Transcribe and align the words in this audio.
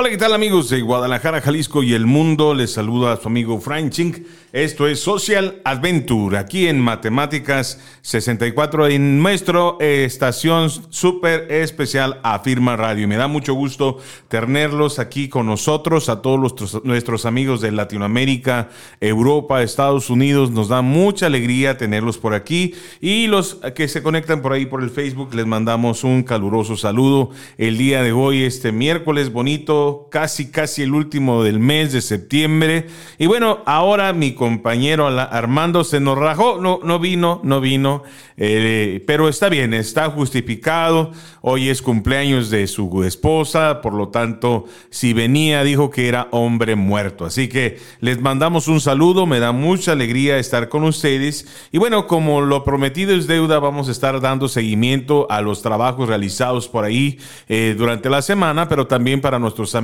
Hola, 0.00 0.08
¿qué 0.08 0.16
tal 0.16 0.32
amigos 0.32 0.70
de 0.70 0.80
Guadalajara, 0.80 1.42
Jalisco 1.42 1.82
y 1.82 1.92
el 1.92 2.06
mundo? 2.06 2.54
Les 2.54 2.72
saluda 2.72 3.12
a 3.12 3.16
su 3.18 3.28
amigo 3.28 3.60
Frank 3.60 3.90
Chink. 3.90 4.20
Esto 4.50 4.88
es 4.88 4.98
Social 4.98 5.60
Adventure, 5.62 6.38
aquí 6.38 6.68
en 6.68 6.80
Matemáticas 6.80 7.78
64, 8.00 8.88
en 8.88 9.22
nuestra 9.22 9.74
estación 9.78 10.70
súper 10.88 11.52
especial 11.52 12.18
Afirma 12.22 12.76
Radio. 12.76 13.06
Me 13.06 13.16
da 13.16 13.28
mucho 13.28 13.52
gusto 13.52 13.98
tenerlos 14.28 14.98
aquí 14.98 15.28
con 15.28 15.44
nosotros, 15.44 16.08
a 16.08 16.22
todos 16.22 16.82
nuestros 16.82 17.26
amigos 17.26 17.60
de 17.60 17.70
Latinoamérica, 17.70 18.70
Europa, 19.00 19.62
Estados 19.62 20.08
Unidos. 20.08 20.50
Nos 20.50 20.68
da 20.68 20.80
mucha 20.80 21.26
alegría 21.26 21.76
tenerlos 21.76 22.16
por 22.16 22.32
aquí. 22.32 22.74
Y 23.02 23.26
los 23.26 23.56
que 23.74 23.86
se 23.86 24.02
conectan 24.02 24.40
por 24.40 24.54
ahí 24.54 24.64
por 24.64 24.82
el 24.82 24.90
Facebook, 24.90 25.34
les 25.34 25.46
mandamos 25.46 26.04
un 26.04 26.22
caluroso 26.22 26.76
saludo 26.78 27.30
el 27.58 27.76
día 27.76 28.02
de 28.02 28.12
hoy, 28.12 28.44
este 28.44 28.72
miércoles 28.72 29.30
bonito 29.30 29.89
casi, 30.10 30.50
casi 30.50 30.82
el 30.82 30.94
último 30.94 31.42
del 31.42 31.58
mes 31.58 31.92
de 31.92 32.00
septiembre. 32.00 32.86
Y 33.18 33.26
bueno, 33.26 33.60
ahora 33.66 34.12
mi 34.12 34.34
compañero 34.34 35.06
Armando 35.06 35.84
se 35.84 36.00
nos 36.00 36.18
rajó, 36.18 36.60
no, 36.60 36.80
no 36.82 36.98
vino, 36.98 37.40
no 37.44 37.60
vino, 37.60 38.02
eh, 38.36 39.02
pero 39.06 39.28
está 39.28 39.48
bien, 39.48 39.74
está 39.74 40.10
justificado. 40.10 41.12
Hoy 41.42 41.68
es 41.68 41.82
cumpleaños 41.82 42.50
de 42.50 42.66
su 42.66 43.02
esposa, 43.04 43.80
por 43.80 43.94
lo 43.94 44.08
tanto, 44.08 44.66
si 44.90 45.12
venía, 45.12 45.62
dijo 45.62 45.90
que 45.90 46.08
era 46.08 46.28
hombre 46.30 46.76
muerto. 46.76 47.24
Así 47.24 47.48
que 47.48 47.78
les 48.00 48.20
mandamos 48.20 48.68
un 48.68 48.80
saludo, 48.80 49.26
me 49.26 49.40
da 49.40 49.52
mucha 49.52 49.92
alegría 49.92 50.38
estar 50.38 50.68
con 50.68 50.84
ustedes. 50.84 51.46
Y 51.72 51.78
bueno, 51.78 52.06
como 52.06 52.40
lo 52.40 52.64
prometido 52.64 53.14
es 53.14 53.26
deuda, 53.26 53.58
vamos 53.58 53.88
a 53.88 53.92
estar 53.92 54.20
dando 54.20 54.48
seguimiento 54.48 55.26
a 55.30 55.40
los 55.40 55.62
trabajos 55.62 56.08
realizados 56.08 56.68
por 56.68 56.84
ahí 56.84 57.18
eh, 57.48 57.74
durante 57.76 58.10
la 58.10 58.22
semana, 58.22 58.68
pero 58.68 58.86
también 58.86 59.20
para 59.20 59.38
nuestros 59.38 59.74
amigos 59.74 59.79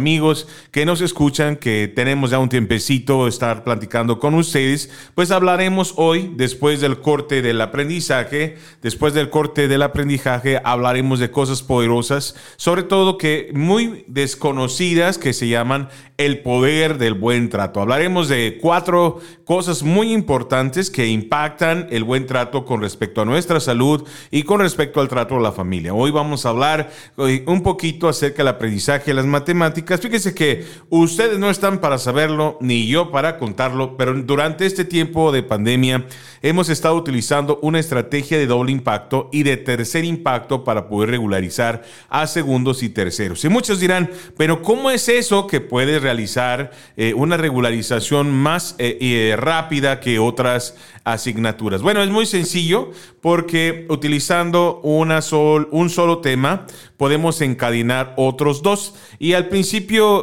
que 0.71 0.87
nos 0.87 1.01
escuchan, 1.01 1.57
que 1.57 1.89
tenemos 1.89 2.31
ya 2.31 2.39
un 2.39 2.49
tiempecito 2.49 3.29
estar 3.29 3.65
platicando 3.65 4.19
con 4.19 4.35
ustedes, 4.35 4.91
pues 5.15 5.31
hablaremos 5.31 5.95
hoy, 5.97 6.33
después 6.37 6.81
del 6.81 7.01
corte 7.01 7.43
del 7.43 7.61
aprendizaje, 7.61 8.57
después 8.83 9.15
del 9.15 9.31
corte 9.31 9.69
del 9.69 9.83
aprendizaje, 9.83 10.61
hablaremos 10.65 11.19
de 11.19 11.31
cosas 11.31 11.63
poderosas, 11.63 12.35
sobre 12.57 12.83
todo 12.83 13.19
que 13.19 13.51
muy 13.55 14.05
desconocidas, 14.09 15.19
que 15.19 15.33
se 15.33 15.49
llaman 15.49 15.89
el 16.19 16.41
poder 16.41 16.99
del 16.99 17.15
buen 17.15 17.51
trato. 17.51 17.81
Hablaremos 17.81 18.29
de 18.29 18.59
cuatro 18.61 19.21
cosas 19.45 19.83
muy 19.83 20.13
importantes 20.13 20.91
que 20.91 21.07
impactan 21.07 21.87
el 21.91 22.05
buen 22.05 22.27
trato 22.27 22.65
con 22.65 22.81
respecto 22.81 23.21
a 23.21 23.25
nuestra 23.25 23.61
salud 23.61 24.07
y 24.31 24.43
con 24.43 24.61
respecto 24.61 25.01
al 25.01 25.09
trato 25.09 25.37
a 25.37 25.41
la 25.41 25.53
familia. 25.53 25.95
Hoy 25.95 26.11
vamos 26.11 26.47
a 26.47 26.51
hablar 26.51 26.91
eh, 27.19 27.45
un 27.47 27.63
poquito 27.63 28.09
acerca 28.09 28.39
del 28.39 28.49
aprendizaje 28.49 29.11
de 29.11 29.15
las 29.15 29.27
matemáticas 29.27 29.67
Fíjense 29.87 30.35
que 30.35 30.67
ustedes 30.91 31.39
no 31.39 31.49
están 31.49 31.81
para 31.81 31.99
saberlo, 31.99 32.59
ni 32.61 32.87
yo 32.87 33.11
para 33.11 33.39
contarlo, 33.39 33.97
pero 33.97 34.15
durante 34.15 34.67
este 34.67 34.85
tiempo 34.85 35.33
de 35.33 35.43
pandemia 35.43 36.07
hemos 36.43 36.69
estado 36.69 36.97
utilizando 36.97 37.59
una 37.63 37.79
estrategia 37.79 38.39
de 38.39 38.47
doble 38.47 38.73
impacto 38.73 39.29
y 39.33 39.43
de 39.43 39.57
tercer 39.57 40.05
impacto 40.05 40.65
para 40.65 40.89
poder 40.89 41.11
regularizar 41.11 41.83
a 42.09 42.27
segundos 42.27 42.83
y 42.83 42.89
terceros. 42.89 43.45
Y 43.45 43.49
muchos 43.49 43.81
dirán, 43.81 44.11
pero 44.37 44.63
¿cómo 44.63 44.91
es 44.91 45.09
eso 45.09 45.47
que 45.47 45.61
puede 45.61 45.99
realizar 45.99 46.73
eh, 46.97 47.15
una 47.15 47.37
regularización 47.37 48.31
más 48.31 48.75
eh, 48.79 48.99
eh, 49.01 49.37
rápida 49.37 50.01
que 50.01 50.19
otras 50.19 50.77
asignaturas? 51.05 51.83
Bueno, 51.83 52.03
es 52.03 52.11
muy 52.11 52.27
sencillo 52.27 52.91
porque 53.21 53.87
utilizando 53.89 54.81
una 54.83 55.23
sol, 55.23 55.69
un 55.71 55.91
solo 55.91 56.19
tema 56.19 56.67
podemos 56.97 57.41
encadenar 57.41 58.15
otros 58.17 58.63
dos. 58.63 58.95
Y 59.19 59.33
al 59.35 59.49
principio 59.49 59.76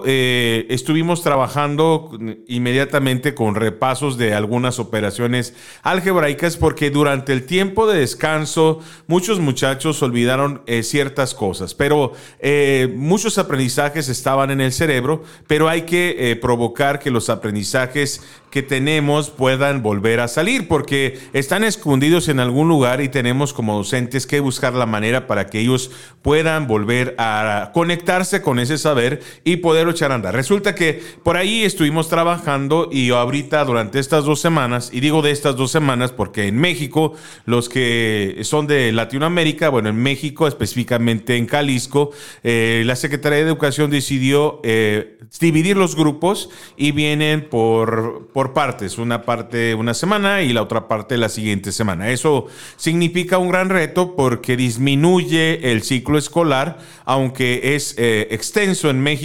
eh, 0.06 0.66
estuvimos 0.70 1.22
trabajando 1.22 2.18
inmediatamente 2.48 3.34
con 3.34 3.56
repasos 3.56 4.18
de 4.18 4.34
algunas 4.34 4.80
operaciones 4.80 5.54
algebraicas 5.82 6.58
porque 6.58 6.90
durante 6.90 7.34
el 7.34 7.46
tiempo 7.46 7.86
de 7.88 8.00
descanso 8.00 8.80
muchos 9.08 9.40
muchachos 9.40 10.02
olvidaron 10.02 10.62
eh, 10.66 10.84
ciertas 10.84 11.34
cosas, 11.34 11.74
pero 11.74 12.14
eh, 12.40 12.94
muchos 12.96 13.38
aprendizajes 13.38 14.10
estaban 14.10 14.52
en 14.52 14.62
el 14.62 14.72
cerebro, 14.72 15.24
pero 15.48 15.70
hay 15.70 15.84
que 15.84 16.38
provocar 16.42 17.00
que 17.00 17.12
los 17.12 17.30
aprendizajes 17.30 18.22
que 18.54 18.62
tenemos 18.62 19.32
puedan 19.32 19.82
volver 19.82 20.20
a 20.20 20.28
salir 20.28 20.68
porque 20.68 21.20
están 21.34 21.64
escondidos 21.64 22.28
en 22.30 22.40
algún 22.40 22.68
lugar 22.68 23.02
y 23.02 23.10
tenemos 23.10 23.52
como 23.52 23.76
docentes 23.76 24.28
que 24.28 24.40
buscar 24.40 24.74
la 24.74 24.86
manera 24.86 25.26
para 25.26 25.48
que 25.48 25.60
ellos 25.60 25.90
puedan 26.22 26.68
volver 26.68 27.16
a 27.18 27.72
conectarse 27.74 28.44
con 28.44 28.60
ese 28.60 28.78
saber 28.78 29.22
y 29.44 29.58
poder 29.58 29.88
echar 29.88 30.12
a 30.12 30.16
andar. 30.16 30.34
Resulta 30.34 30.76
que 30.76 31.02
por 31.24 31.38
ahí 31.38 31.64
estuvimos 31.64 32.10
trabajando 32.10 32.90
y 32.92 33.10
ahorita 33.10 33.64
durante 33.66 34.00
estas 34.00 34.26
dos 34.26 34.40
semanas, 34.40 34.90
y 34.94 35.00
digo 35.00 35.22
de 35.22 35.32
estas 35.32 35.56
dos 35.56 35.72
semanas 35.72 36.12
porque 36.12 36.48
en 36.48 36.58
México, 36.58 37.14
los 37.46 37.70
que 37.70 38.40
son 38.44 38.68
de 38.68 38.92
Latinoamérica, 38.92 39.70
bueno, 39.70 39.90
en 39.90 39.98
México, 39.98 40.48
específicamente 40.48 41.36
en 41.38 41.48
Jalisco, 41.48 42.12
eh, 42.44 42.84
la 42.86 42.96
Secretaría 42.96 43.40
de 43.40 43.46
Educación 43.46 43.92
decidió 43.92 44.62
eh, 44.64 45.18
dividir 45.40 45.78
los 45.78 45.96
grupos 45.96 46.50
y 46.78 46.92
vienen 46.92 47.48
por 47.50 48.54
partes, 48.54 48.98
una 48.98 49.24
parte 49.24 49.74
una 49.76 49.94
semana 49.94 50.42
y 50.42 50.54
la 50.54 50.62
otra 50.62 50.88
parte 50.88 51.18
la 51.18 51.30
siguiente 51.30 51.72
semana. 51.72 52.10
Eso 52.10 52.48
significa 52.78 53.38
un 53.38 53.50
gran 53.50 53.70
reto 53.70 54.16
porque 54.16 54.58
disminuye 54.58 55.72
el 55.72 55.84
ciclo 55.84 56.18
escolar, 56.18 56.80
aunque 57.06 57.76
es 57.76 57.96
eh, 57.98 58.28
extenso 58.32 58.90
en 58.90 59.02
México, 59.02 59.23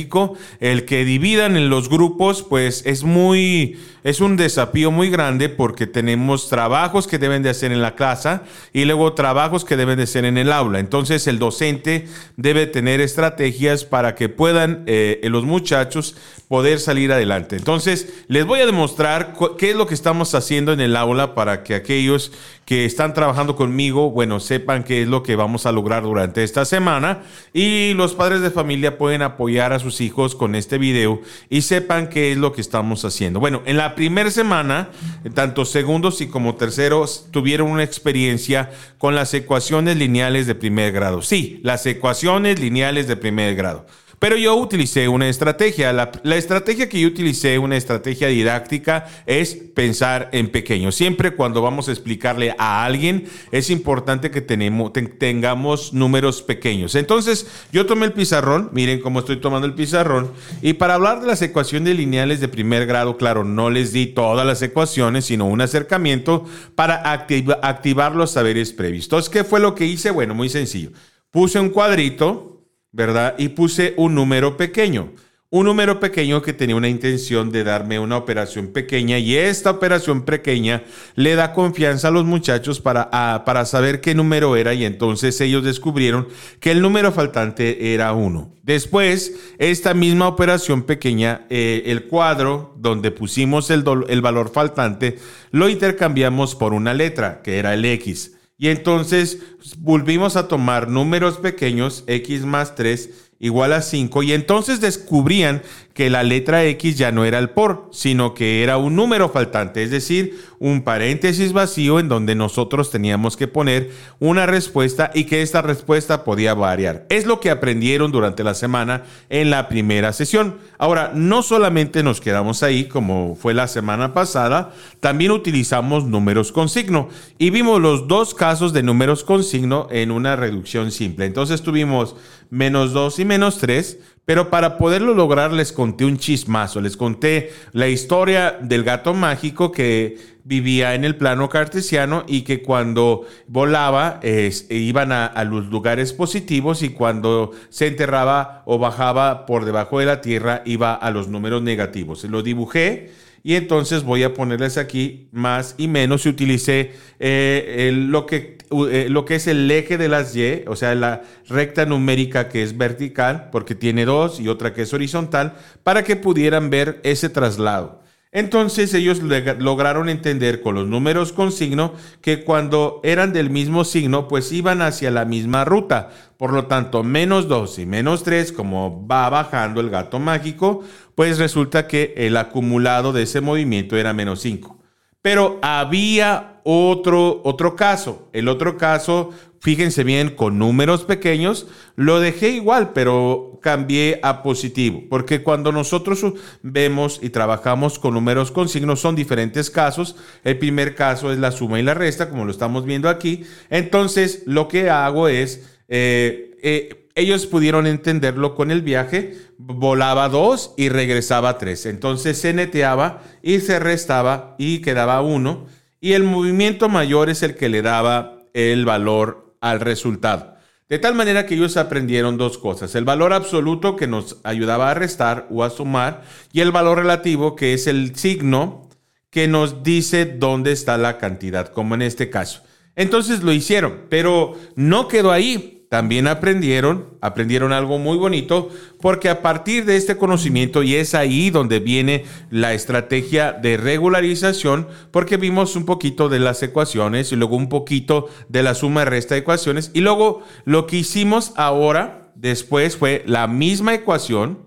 el 0.61 0.85
que 0.85 1.05
dividan 1.05 1.57
en 1.57 1.71
los 1.71 1.89
grupos 1.89 2.43
pues 2.43 2.83
es 2.87 3.03
muy 3.05 3.79
es 4.05 4.21
un 4.21 4.37
desafío 4.37 4.91
muy 4.91 5.11
grande 5.11 5.49
porque 5.49 5.87
tenemos 5.87 6.49
trabajos 6.49 7.07
que 7.07 7.19
deben 7.19 7.43
de 7.43 7.51
hacer 7.51 7.73
en 7.73 7.83
la 7.83 7.95
clase 7.95 8.41
y 8.73 8.85
luego 8.85 9.13
trabajos 9.13 9.65
que 9.65 9.77
deben 9.77 9.97
de 9.97 10.05
hacer 10.05 10.25
en 10.25 10.39
el 10.39 10.53
aula. 10.53 10.79
Entonces 10.79 11.27
el 11.27 11.39
docente 11.39 12.07
debe 12.37 12.67
tener 12.67 13.01
estrategias 13.01 13.85
para 13.85 14.15
que 14.15 14.29
puedan 14.29 14.85
eh, 14.87 15.21
los 15.25 15.45
muchachos 15.45 16.17
poder 16.49 16.81
salir 16.81 17.13
adelante. 17.13 17.57
Entonces 17.57 18.25
les 18.29 18.47
voy 18.47 18.61
a 18.61 18.67
demostrar 18.67 19.35
qué 19.59 19.71
es 19.71 19.77
lo 19.77 19.87
que 19.87 19.95
estamos 19.95 20.35
haciendo 20.35 20.73
en 20.73 20.81
el 20.81 20.97
aula 20.97 21.35
para 21.35 21.63
que 21.63 21.75
aquellos 21.75 22.33
que 22.65 22.85
están 22.85 23.15
trabajando 23.15 23.57
conmigo, 23.57 24.11
bueno, 24.11 24.41
sepan 24.41 24.85
qué 24.85 25.03
es 25.03 25.09
lo 25.09 25.23
que 25.23 25.37
vamos 25.37 25.65
a 25.65 25.73
lograr 25.73 26.03
durante 26.03 26.45
esta 26.45 26.65
semana 26.67 27.23
y 27.55 27.95
los 27.95 28.15
padres 28.15 28.43
de 28.43 28.51
familia 28.51 28.99
pueden 28.99 29.23
apoyar 29.23 29.73
a 29.73 29.79
sus 29.79 29.88
hijos 30.01 30.35
con 30.35 30.55
este 30.55 30.79
video 30.79 31.21
y 31.49 31.63
sepan 31.63 32.09
qué 32.09 32.33
es 32.33 32.39
lo 32.39 32.53
que 32.53 32.61
estamos 32.61 33.05
haciendo. 33.05 33.41
Bueno, 33.41 33.63
en 33.67 33.77
la 33.77 33.95
primera 33.95 34.31
semana, 34.31 34.91
tanto 35.35 35.65
segundos 35.65 36.21
y 36.21 36.29
como 36.29 36.55
terceros 36.55 37.27
tuvieron 37.31 37.71
una 37.71 37.83
experiencia 37.83 38.71
con 38.99 39.15
las 39.15 39.33
ecuaciones 39.35 39.97
lineales 39.97 40.47
de 40.47 40.55
primer 40.55 40.93
grado. 40.93 41.23
Sí, 41.23 41.61
las 41.63 41.85
ecuaciones 41.87 42.61
lineales 42.61 43.09
de 43.09 43.17
primer 43.17 43.55
grado. 43.55 43.87
Pero 44.19 44.37
yo 44.37 44.57
utilicé 44.57 45.07
una 45.07 45.29
estrategia. 45.29 45.93
La, 45.93 46.37
estrategia 46.37 46.89
que 46.89 47.01
yo 47.01 47.09
utilicé, 47.09 47.59
una 47.59 47.77
estrategia 47.77 48.29
didáctica, 48.29 49.07
es 49.27 49.55
pensar 49.55 50.29
en 50.33 50.51
pequeño. 50.51 50.91
Siempre 50.91 51.37
cuando 51.37 51.63
vamos 51.63 51.89
a 51.89 51.93
explicarle 51.93 52.55
a 52.59 52.85
alguien, 52.85 53.27
es 53.53 53.71
importante 53.71 54.31
que 54.31 54.41
tenemos, 54.41 54.93
tengamos 55.19 55.93
números 55.93 56.43
pequeños. 56.43 56.97
Entonces, 56.97 57.47
yo 57.71 57.87
tomé 57.87 58.07
el 58.07 58.13
pizarrón, 58.13 58.71
miren 58.73 59.01
cómo 59.01 59.21
estoy 59.21 59.37
tomando 59.37 59.69
el 59.69 59.75
pizarrón, 59.75 60.33
y 60.63 60.73
para 60.73 60.95
hablar 60.95 61.21
de 61.21 61.29
las 61.29 61.41
ecuaciones 61.43 61.97
lineales 61.97 62.41
de 62.41 62.49
primer 62.49 62.87
grado, 62.87 63.17
claro, 63.17 63.45
no 63.45 63.71
les 63.71 63.93
di 63.93 64.07
todas 64.07 64.45
las 64.45 64.61
ecuaciones, 64.63 65.27
sino 65.27 65.47
un 65.47 65.61
acercamiento 65.61 66.45
para 66.75 67.13
activar 67.13 68.17
los 68.17 68.33
saberes 68.33 68.73
previstos. 68.73 69.31
¿Qué 69.31 69.45
fue 69.45 69.61
lo 69.61 69.77
que 69.77 69.87
hice? 69.87 70.11
Bueno, 70.11 70.35
muy 70.35 70.49
sencillo. 70.49 70.91
Puse 71.31 71.61
un 71.61 71.69
cuadrito 71.69 72.58
¿verdad? 72.93 73.35
Y 73.39 73.51
puse 73.51 73.95
un 73.97 74.15
número 74.15 74.57
pequeño. 74.57 75.13
Un 75.51 75.65
número 75.65 75.99
pequeño 75.99 76.43
que 76.43 76.53
tenía 76.53 76.77
una 76.77 76.91
intención 76.91 77.51
de 77.51 77.65
darme 77.65 77.99
una 77.99 78.19
operación 78.19 78.67
pequeña 78.67 79.19
y 79.19 79.35
esta 79.35 79.71
operación 79.71 80.27
pequeña 80.27 80.85
le 81.15 81.37
da 81.37 81.55
confianza 81.55 82.09
a 82.09 82.11
los 82.11 82.27
muchachos 82.27 82.83
para, 82.83 83.09
para 83.47 83.65
saber 83.65 84.03
qué 84.03 84.15
número 84.15 84.57
era 84.57 84.75
y 84.75 84.85
entonces 84.85 85.41
ellos 85.41 85.65
descubrieron 85.65 86.29
que 86.61 86.71
el 86.71 86.83
número 86.83 87.13
faltante 87.13 87.95
era 87.95 88.13
uno. 88.13 88.53
Después, 88.63 89.55
esta 89.57 89.95
misma 89.95 90.29
operación 90.29 90.83
pequeña, 90.83 91.47
eh, 91.49 91.85
el 91.87 92.05
cuadro 92.09 92.75
donde 92.77 93.11
pusimos 93.11 93.71
el, 93.71 93.85
el 94.11 94.21
valor 94.21 94.53
faltante, 94.53 95.19
lo 95.51 95.71
intercambiamos 95.71 96.57
por 96.57 96.75
una 96.75 96.93
letra, 96.93 97.41
que 97.41 97.59
era 97.59 97.73
el 97.73 97.87
X. 97.87 98.38
Y 98.59 98.69
entonces 98.69 99.39
volvimos 99.79 100.35
a 100.37 100.49
tomar 100.49 100.89
números 100.89 101.39
pequeños, 101.39 102.03
x 102.09 102.45
más 102.45 102.75
3, 102.75 103.11
igual 103.39 103.73
a 103.73 103.83
5 103.83 104.25
y 104.25 104.33
entonces 104.33 104.81
descubrían 104.81 105.63
que 105.99 106.11
la 106.11 106.23
letra 106.23 106.65
X 106.65 106.97
ya 106.97 107.11
no 107.11 107.25
era 107.25 107.41
el 107.41 107.51
por, 107.51 107.89
sino 107.91 108.33
que 108.33 108.63
era 108.63 108.77
un 108.77 108.95
número 108.95 109.31
faltante, 109.31 109.83
es 109.83 109.91
decir, 109.91 110.41
un 110.61 110.83
paréntesis 110.83 111.53
vacío 111.53 111.99
en 111.99 112.09
donde 112.09 112.37
nosotros 112.37 112.93
teníamos 112.93 113.37
que 113.37 113.49
poner 113.49 113.91
una 114.21 114.47
respuesta 114.47 115.11
y 115.13 115.25
que 115.25 115.43
esta 115.43 115.61
respuesta 115.61 116.23
podía 116.23 116.55
variar. 116.55 117.05
Es 117.09 117.27
lo 117.27 117.41
que 117.41 117.51
aprendieron 117.51 118.13
durante 118.13 118.45
la 118.45 118.55
semana 118.55 119.03
en 119.29 119.51
la 119.51 119.69
primera 119.69 120.13
sesión. 120.13 120.59
Ahora, 120.79 121.11
no 121.17 121.43
solamente 121.43 122.05
nos 122.05 122.21
quedamos 122.21 122.63
ahí 122.63 122.85
como 122.85 123.35
fue 123.35 123.53
la 123.53 123.67
semana 123.67 124.15
pasada, 124.15 124.73
también 125.01 125.33
utilizamos 125.33 126.05
números 126.05 126.53
con 126.53 126.69
signo 126.69 127.09
y 127.39 127.51
vimos 127.51 127.81
los 127.81 128.07
dos 128.07 128.35
casos 128.35 128.73
de 128.73 128.85
números 128.85 129.25
con 129.25 129.43
signo 129.43 129.89
en 129.91 130.13
una 130.13 130.37
reducción 130.37 130.93
simple. 130.93 131.27
Entonces 131.27 131.63
tuvimos 131.63 132.15
menos 132.51 132.93
2 132.93 133.19
y 133.19 133.25
menos 133.25 133.59
3, 133.59 133.99
pero 134.29 134.51
para 134.51 134.77
poderlo 134.77 135.15
lograr 135.15 135.55
les 135.55 135.73
conté 135.73 136.05
un 136.05 136.19
chismazo, 136.19 136.83
les 136.83 136.99
conté 136.99 137.51
la 137.73 137.89
historia 137.89 138.59
del 138.61 138.85
gato 138.85 139.15
mágico 139.15 139.73
que 139.73 140.19
vivía 140.45 140.95
en 140.95 141.07
el 141.07 141.17
plano 141.17 141.49
cartesiano 141.49 142.25
y 142.29 142.43
que 142.43 142.61
cuando 142.63 143.27
volaba 143.47 144.21
iban 144.69 145.13
a, 145.13 145.25
a, 145.25 145.45
los 145.45 145.69
lugares 145.69 146.13
positivos 146.13 146.83
y 146.83 146.91
cuando 146.91 147.53
se 147.71 147.87
enterraba 147.87 148.65
o 148.67 148.79
bajaba 148.79 149.47
por 149.47 149.65
debajo 149.65 149.99
de 149.99 150.05
la 150.05 150.21
tierra 150.21 150.61
iba 150.67 150.93
a 150.93 151.11
los 151.11 151.29
números 151.29 151.63
negativos. 151.63 152.23
Lo 152.25 152.43
dibujé 152.43 153.11
y 153.43 153.55
entonces 153.55 154.05
voy 154.05 154.23
a 154.23 154.35
ponerles 154.35 154.79
aquí 154.79 155.29
más 155.33 155.75
y 155.79 155.89
menos 155.89 156.27
y 156.27 156.31
utilicé 156.31 156.93
eh, 157.19 157.93
lo, 157.95 158.27
que, 158.27 158.59
eh, 158.91 159.07
lo 159.09 159.25
que 159.25 159.37
es 159.37 159.47
el 159.47 159.71
eje 159.71 159.99
de 159.99 160.09
las 160.09 160.35
Y, 160.35 160.65
o 160.67 160.77
sea, 160.77 160.95
la 160.95 161.23
recta 161.49 161.87
numérica 161.87 162.49
que 162.49 162.63
es 162.63 162.77
vertical, 162.77 163.49
porque 163.51 163.75
tiene 163.75 164.05
dos, 164.05 164.41
y 164.41 164.49
otra 164.49 164.75
que 164.75 164.83
es 164.83 164.93
horizontal, 164.93 165.55
para 165.83 166.03
que 166.05 166.17
pudieran 166.17 166.71
ver 166.71 167.01
ese 167.05 167.29
traslado. 167.29 168.03
Entonces 168.31 168.93
ellos 168.93 169.23
lograron 169.23 170.11
entender 170.11 170.61
con 170.61 170.75
los 170.75 170.87
números 170.87 171.33
con 171.33 171.51
signo 171.51 171.95
que 172.21 172.45
cuando 172.45 173.01
eran 173.03 173.33
del 173.33 173.49
mismo 173.49 173.85
signo, 173.85 174.29
pues 174.29 174.53
iban 174.53 174.83
hacia 174.83 175.11
la 175.11 175.25
misma 175.25 175.65
ruta. 175.65 176.11
Por 176.37 176.53
lo 176.53 176.67
tanto, 176.67 177.03
menos 177.03 177.49
2 177.49 177.79
y 177.79 177.87
menos 177.87 178.25
3, 178.25 178.53
como 178.53 179.07
va 179.09 179.31
bajando 179.31 179.81
el 179.81 179.89
gato 179.89 180.19
mágico, 180.19 180.85
pues 181.19 181.37
resulta 181.39 181.89
que 181.89 182.15
el 182.17 182.37
acumulado 182.37 183.13
de 183.13 183.25
ese 183.25 183.41
movimiento 183.41 183.97
era 183.97 184.13
menos 184.13 184.41
5. 184.41 184.79
Pero 185.21 185.59
había 185.63 186.61
otro, 186.63 187.41
otro 187.43 187.75
caso. 187.75 188.29
El 188.33 188.47
otro 188.47 188.77
caso 188.77 189.31
fíjense 189.59 190.05
bien, 190.05 190.31
con 190.31 190.61
números 190.61 191.03
pequeños, 191.03 191.67
lo 191.97 192.21
dejé 192.21 192.51
igual, 192.51 192.93
pero 192.93 193.59
cambié 193.61 194.21
a 194.23 194.45
positivo, 194.45 195.03
porque 195.11 195.43
cuando 195.43 195.73
nosotros 195.73 196.25
vemos 196.63 197.19
y 197.21 197.31
trabajamos 197.31 197.99
con 197.99 198.15
números 198.15 198.53
con 198.53 198.69
signos 198.69 199.01
son 199.01 199.17
diferentes 199.17 199.71
casos. 199.71 200.15
El 200.45 200.57
primer 200.59 200.95
caso 200.95 201.33
es 201.33 201.39
la 201.41 201.51
suma 201.51 201.81
y 201.81 201.83
la 201.83 201.95
resta, 201.95 202.31
como 202.31 202.45
lo 202.45 202.53
estamos 202.53 202.85
viendo 202.85 203.09
aquí. 203.09 203.45
Entonces, 203.71 204.45
lo 204.47 204.69
que 204.69 204.89
hago 204.89 205.27
es, 205.27 205.69
eh, 205.89 206.57
eh, 206.63 207.08
ellos 207.19 207.47
pudieron 207.47 207.87
entenderlo 207.87 208.55
con 208.55 208.71
el 208.71 208.83
viaje, 208.83 209.37
volaba 209.59 210.29
dos 210.29 210.73
y 210.77 210.89
regresaba 210.89 211.59
tres. 211.59 211.85
Entonces 211.85 212.39
se 212.39 212.55
neteaba 212.55 213.23
y 213.43 213.59
se 213.59 213.81
restaba 213.81 214.55
y 214.57 214.79
quedaba 214.79 215.21
uno. 215.21 215.67
Y 216.01 216.13
el 216.13 216.23
movimiento 216.23 216.89
mayor 216.89 217.29
es 217.29 217.43
el 217.43 217.57
que 217.57 217.69
le 217.69 217.83
daba 217.83 218.45
el 218.55 218.85
valor 218.85 219.57
al 219.61 219.81
resultado. 219.81 220.55
De 220.89 221.01
tal 221.01 221.15
manera 221.15 221.45
que 221.45 221.57
ellos 221.57 221.77
aprendieron 221.77 222.39
dos 222.39 222.57
cosas, 222.57 222.95
el 222.95 223.05
valor 223.05 223.33
absoluto 223.33 223.97
que 223.97 224.07
nos 224.07 224.39
ayudaba 224.45 224.91
a 224.91 224.95
restar 224.95 225.47
o 225.51 225.65
a 225.65 225.71
sumar 225.71 226.23
y 226.53 226.61
el 226.61 226.71
valor 226.71 226.99
relativo 226.99 227.57
que 227.57 227.75
es 227.75 227.87
el 227.89 228.15
signo 228.17 228.89
que 229.29 229.49
nos 229.49 229.83
dice 229.83 230.25
dónde 230.25 230.73
está 230.73 230.97
la 230.97 231.19
cantidad, 231.19 231.69
como 231.73 231.95
en 231.95 232.03
este 232.03 232.31
caso. 232.31 232.63
Entonces 232.97 233.43
lo 233.43 233.53
hicieron, 233.53 234.07
pero 234.09 234.57
no 234.77 235.09
quedó 235.09 235.31
ahí 235.31 235.78
también 235.89 236.27
aprendieron, 236.27 237.17
aprendieron 237.23 237.73
algo 237.73 237.99
muy 237.99 238.19
bonito, 238.19 238.69
porque 239.01 239.31
a 239.31 239.41
partir 239.41 239.87
de 239.87 239.97
este 239.97 240.19
conocimiento, 240.19 240.83
y 240.83 240.95
es 240.95 241.15
ahí 241.15 241.51
donde 241.51 241.81
viene 241.81 242.25
la 242.51 242.75
estrategia 242.75 243.53
de 243.53 243.79
regularización, 243.79 244.87
porque 245.11 245.39
vimos 245.39 245.77
un 245.77 245.87
poquito 245.87 246.29
de 246.29 246.41
las 246.41 246.63
ecuaciones 246.63 247.33
y 247.33 247.37
luego 247.37 247.57
un 247.57 247.71
poquito 247.71 248.29
de 248.49 248.63
la 248.63 248.75
suma 248.75 249.03
y 249.03 249.05
resta 249.07 249.35
de 249.35 249.41
ecuaciones, 249.41 249.91
y 249.95 250.01
luego 250.01 250.43
lo 250.65 250.87
que 250.87 250.99
hicimos 250.99 251.53
ahora, 251.57 252.33
después 252.35 252.97
fue 252.97 253.23
la 253.27 253.47
misma 253.47 253.95
ecuación, 253.95 254.67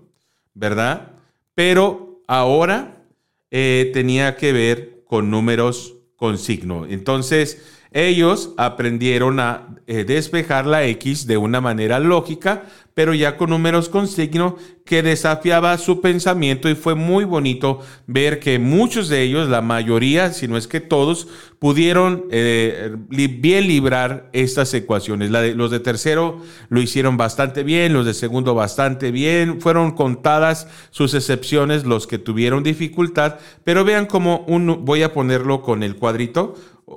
¿verdad? 0.54 1.12
Pero 1.54 2.20
ahora 2.26 3.04
eh, 3.52 3.90
tenía 3.94 4.36
que 4.36 4.52
ver 4.52 5.04
con 5.06 5.30
números 5.30 5.94
con 6.16 6.38
signo. 6.38 6.86
Entonces, 6.86 7.62
ellos 7.92 8.54
aprendieron 8.56 9.40
a 9.40 9.68
eh, 9.86 10.04
despejar 10.04 10.66
la 10.66 10.84
X 10.86 11.26
de 11.26 11.36
una 11.36 11.60
manera 11.60 11.98
lógica, 11.98 12.64
pero 12.94 13.14
ya 13.14 13.36
con 13.36 13.50
números 13.50 13.88
con 13.88 14.06
signo 14.06 14.56
que 14.84 15.02
desafiaba 15.02 15.76
su 15.78 16.00
pensamiento 16.00 16.68
y 16.68 16.74
fue 16.74 16.94
muy 16.94 17.24
bonito 17.24 17.80
ver 18.06 18.38
que 18.38 18.58
muchos 18.58 19.08
de 19.08 19.22
ellos, 19.22 19.48
la 19.48 19.62
mayoría, 19.62 20.32
si 20.32 20.48
no 20.48 20.56
es 20.56 20.66
que 20.66 20.80
todos, 20.80 21.28
pudieron 21.58 22.24
eh, 22.30 22.94
bien 23.08 23.66
librar 23.66 24.28
estas 24.32 24.72
ecuaciones. 24.74 25.30
los 25.30 25.70
de 25.70 25.80
tercero 25.80 26.40
lo 26.68 26.80
hicieron 26.80 27.16
bastante 27.16 27.62
bien, 27.62 27.92
los 27.92 28.06
de 28.06 28.14
segundo 28.14 28.54
bastante 28.54 29.10
bien, 29.10 29.60
fueron 29.60 29.92
contadas 29.92 30.68
sus 30.90 31.14
excepciones, 31.14 31.84
los 31.84 32.06
que 32.06 32.18
tuvieron 32.18 32.62
dificultad, 32.62 33.38
pero 33.64 33.84
vean 33.84 34.06
cómo 34.06 34.44
un, 34.48 34.84
voy 34.84 35.02
a 35.02 35.12
ponerlo 35.12 35.62
con 35.62 35.82
el 35.82 35.96
cuadrito. 35.96 36.54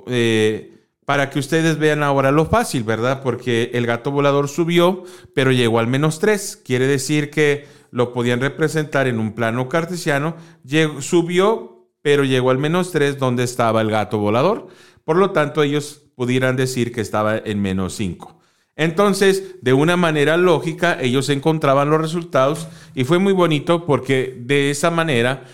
Eh, 0.08 0.75
para 1.06 1.30
que 1.30 1.38
ustedes 1.38 1.78
vean 1.78 2.02
ahora 2.02 2.32
lo 2.32 2.44
fácil, 2.46 2.82
¿verdad? 2.82 3.22
Porque 3.22 3.70
el 3.74 3.86
gato 3.86 4.10
volador 4.10 4.48
subió, 4.48 5.04
pero 5.34 5.52
llegó 5.52 5.78
al 5.78 5.86
menos 5.86 6.18
3. 6.18 6.60
Quiere 6.64 6.86
decir 6.88 7.30
que 7.30 7.66
lo 7.92 8.12
podían 8.12 8.40
representar 8.40 9.06
en 9.06 9.20
un 9.20 9.32
plano 9.32 9.68
cartesiano. 9.68 10.36
subió, 11.00 11.88
pero 12.02 12.24
llegó 12.24 12.50
al 12.50 12.58
menos 12.58 12.90
3 12.90 13.18
donde 13.18 13.44
estaba 13.44 13.80
el 13.80 13.90
gato 13.90 14.18
volador. 14.18 14.66
Por 15.04 15.16
lo 15.16 15.30
tanto, 15.30 15.62
ellos 15.62 16.02
pudieran 16.16 16.56
decir 16.56 16.92
que 16.92 17.02
estaba 17.02 17.38
en 17.38 17.62
menos 17.62 17.94
5. 17.94 18.40
Entonces, 18.74 19.54
de 19.62 19.72
una 19.72 19.96
manera 19.96 20.36
lógica, 20.36 20.98
ellos 21.00 21.28
encontraban 21.28 21.88
los 21.88 22.00
resultados 22.00 22.66
y 22.94 23.04
fue 23.04 23.18
muy 23.18 23.32
bonito 23.32 23.86
porque 23.86 24.36
de 24.38 24.70
esa 24.70 24.90
manera 24.90 25.44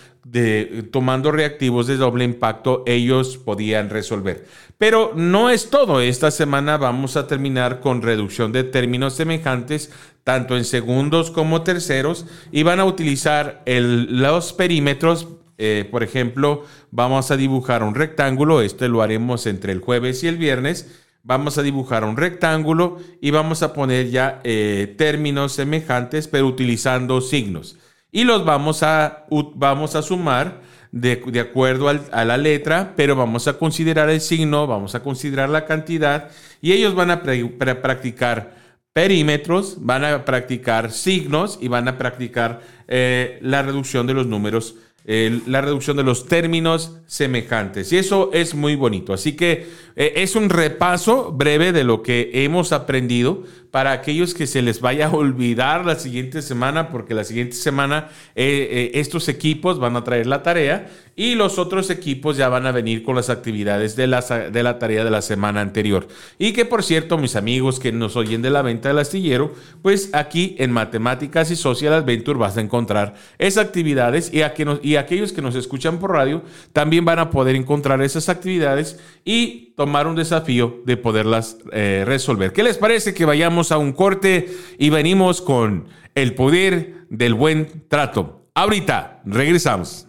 tomando 0.91 1.31
reactivos 1.31 1.87
de 1.87 1.97
doble 1.97 2.23
impacto, 2.23 2.83
ellos 2.85 3.37
podían 3.37 3.89
resolver. 3.89 4.45
Pero 4.77 5.11
no 5.15 5.49
es 5.49 5.69
todo. 5.69 6.01
Esta 6.01 6.31
semana 6.31 6.77
vamos 6.77 7.17
a 7.17 7.27
terminar 7.27 7.81
con 7.81 8.01
reducción 8.01 8.51
de 8.51 8.63
términos 8.63 9.13
semejantes, 9.13 9.91
tanto 10.23 10.55
en 10.57 10.65
segundos 10.65 11.29
como 11.29 11.63
terceros, 11.63 12.25
y 12.51 12.63
van 12.63 12.79
a 12.79 12.85
utilizar 12.85 13.63
los 13.65 14.53
perímetros. 14.53 15.27
Eh, 15.57 15.87
por 15.91 16.03
ejemplo, 16.03 16.65
vamos 16.91 17.29
a 17.29 17.37
dibujar 17.37 17.83
un 17.83 17.95
rectángulo, 17.95 18.61
este 18.61 18.87
lo 18.87 19.01
haremos 19.01 19.45
entre 19.45 19.71
el 19.71 19.79
jueves 19.79 20.23
y 20.23 20.27
el 20.27 20.37
viernes. 20.37 20.99
Vamos 21.25 21.57
a 21.57 21.63
dibujar 21.63 22.03
un 22.03 22.17
rectángulo 22.17 22.97
y 23.21 23.31
vamos 23.31 23.63
a 23.63 23.73
poner 23.73 24.09
ya 24.09 24.41
eh, 24.43 24.93
términos 24.97 25.53
semejantes, 25.53 26.27
pero 26.27 26.47
utilizando 26.47 27.21
signos 27.21 27.77
y 28.13 28.23
los 28.23 28.45
vamos 28.45 28.83
a, 28.83 29.25
vamos 29.55 29.95
a 29.95 30.03
sumar 30.03 30.61
de, 30.91 31.39
acuerdo 31.41 31.89
a 31.89 32.23
la 32.23 32.37
letra, 32.37 32.93
pero 32.95 33.15
vamos 33.15 33.47
a 33.47 33.57
considerar 33.57 34.09
el 34.11 34.21
signo, 34.21 34.67
vamos 34.67 34.93
a 34.93 35.01
considerar 35.01 35.49
la 35.49 35.65
cantidad 35.65 36.29
y 36.61 36.71
ellos 36.71 36.93
van 36.93 37.09
a 37.09 37.23
practicar 37.23 38.53
perímetros, 38.93 39.77
van 39.79 40.05
a 40.05 40.23
practicar 40.23 40.91
signos 40.91 41.57
y 41.59 41.67
van 41.67 41.87
a 41.87 41.97
practicar 41.97 42.61
eh, 42.87 43.39
la 43.41 43.63
reducción 43.63 44.05
de 44.05 44.13
los 44.13 44.27
números 44.27 44.75
la 45.05 45.59
reducción 45.59 45.97
de 45.97 46.03
los 46.03 46.27
términos 46.27 46.97
semejantes. 47.07 47.91
Y 47.91 47.97
eso 47.97 48.29
es 48.33 48.55
muy 48.55 48.75
bonito. 48.75 49.13
Así 49.13 49.33
que 49.33 49.67
eh, 49.95 50.13
es 50.17 50.35
un 50.35 50.49
repaso 50.49 51.31
breve 51.31 51.71
de 51.71 51.83
lo 51.83 52.01
que 52.01 52.31
hemos 52.33 52.71
aprendido 52.71 53.43
para 53.69 53.91
aquellos 53.91 54.35
que 54.35 54.45
se 54.45 54.61
les 54.61 54.81
vaya 54.81 55.07
a 55.07 55.11
olvidar 55.11 55.83
la 55.83 55.95
siguiente 55.95 56.43
semana, 56.43 56.89
porque 56.89 57.15
la 57.15 57.23
siguiente 57.23 57.55
semana 57.55 58.09
eh, 58.35 58.91
eh, 58.93 58.99
estos 58.99 59.27
equipos 59.29 59.79
van 59.79 59.95
a 59.95 60.03
traer 60.03 60.27
la 60.27 60.43
tarea 60.43 60.91
y 61.15 61.33
los 61.33 61.57
otros 61.57 61.89
equipos 61.89 62.37
ya 62.37 62.49
van 62.49 62.67
a 62.67 62.71
venir 62.71 63.03
con 63.03 63.15
las 63.15 63.31
actividades 63.31 63.95
de 63.95 64.05
la, 64.05 64.21
de 64.21 64.63
la 64.63 64.77
tarea 64.77 65.03
de 65.03 65.09
la 65.09 65.23
semana 65.23 65.61
anterior. 65.61 66.07
Y 66.37 66.53
que 66.53 66.65
por 66.65 66.83
cierto, 66.83 67.17
mis 67.17 67.35
amigos 67.35 67.79
que 67.79 67.91
nos 67.91 68.15
oyen 68.15 68.43
de 68.43 68.51
la 68.51 68.61
venta 68.61 68.89
del 68.89 68.99
astillero, 68.99 69.55
pues 69.81 70.11
aquí 70.13 70.55
en 70.59 70.71
Matemáticas 70.71 71.49
y 71.49 71.55
Social 71.55 71.93
Adventure 71.93 72.37
vas 72.37 72.57
a 72.57 72.61
encontrar 72.61 73.15
esas 73.39 73.65
actividades 73.65 74.31
y, 74.31 74.41
y 74.87 74.92
aquellos 74.95 75.33
que 75.33 75.41
nos 75.41 75.55
escuchan 75.55 75.99
por 75.99 76.11
radio 76.11 76.43
también 76.71 77.05
van 77.05 77.19
a 77.19 77.29
poder 77.29 77.55
encontrar 77.55 78.01
esas 78.01 78.29
actividades 78.29 78.99
y 79.25 79.73
tomar 79.75 80.07
un 80.07 80.15
desafío 80.15 80.81
de 80.85 80.97
poderlas 80.97 81.57
eh, 81.71 82.03
resolver. 82.05 82.53
¿Qué 82.53 82.63
les 82.63 82.77
parece 82.77 83.13
que 83.13 83.25
vayamos 83.25 83.71
a 83.71 83.77
un 83.77 83.93
corte 83.93 84.49
y 84.77 84.89
venimos 84.89 85.41
con 85.41 85.87
el 86.15 86.35
poder 86.35 87.05
del 87.09 87.33
buen 87.33 87.87
trato? 87.87 88.47
Ahorita 88.53 89.21
regresamos. 89.25 90.07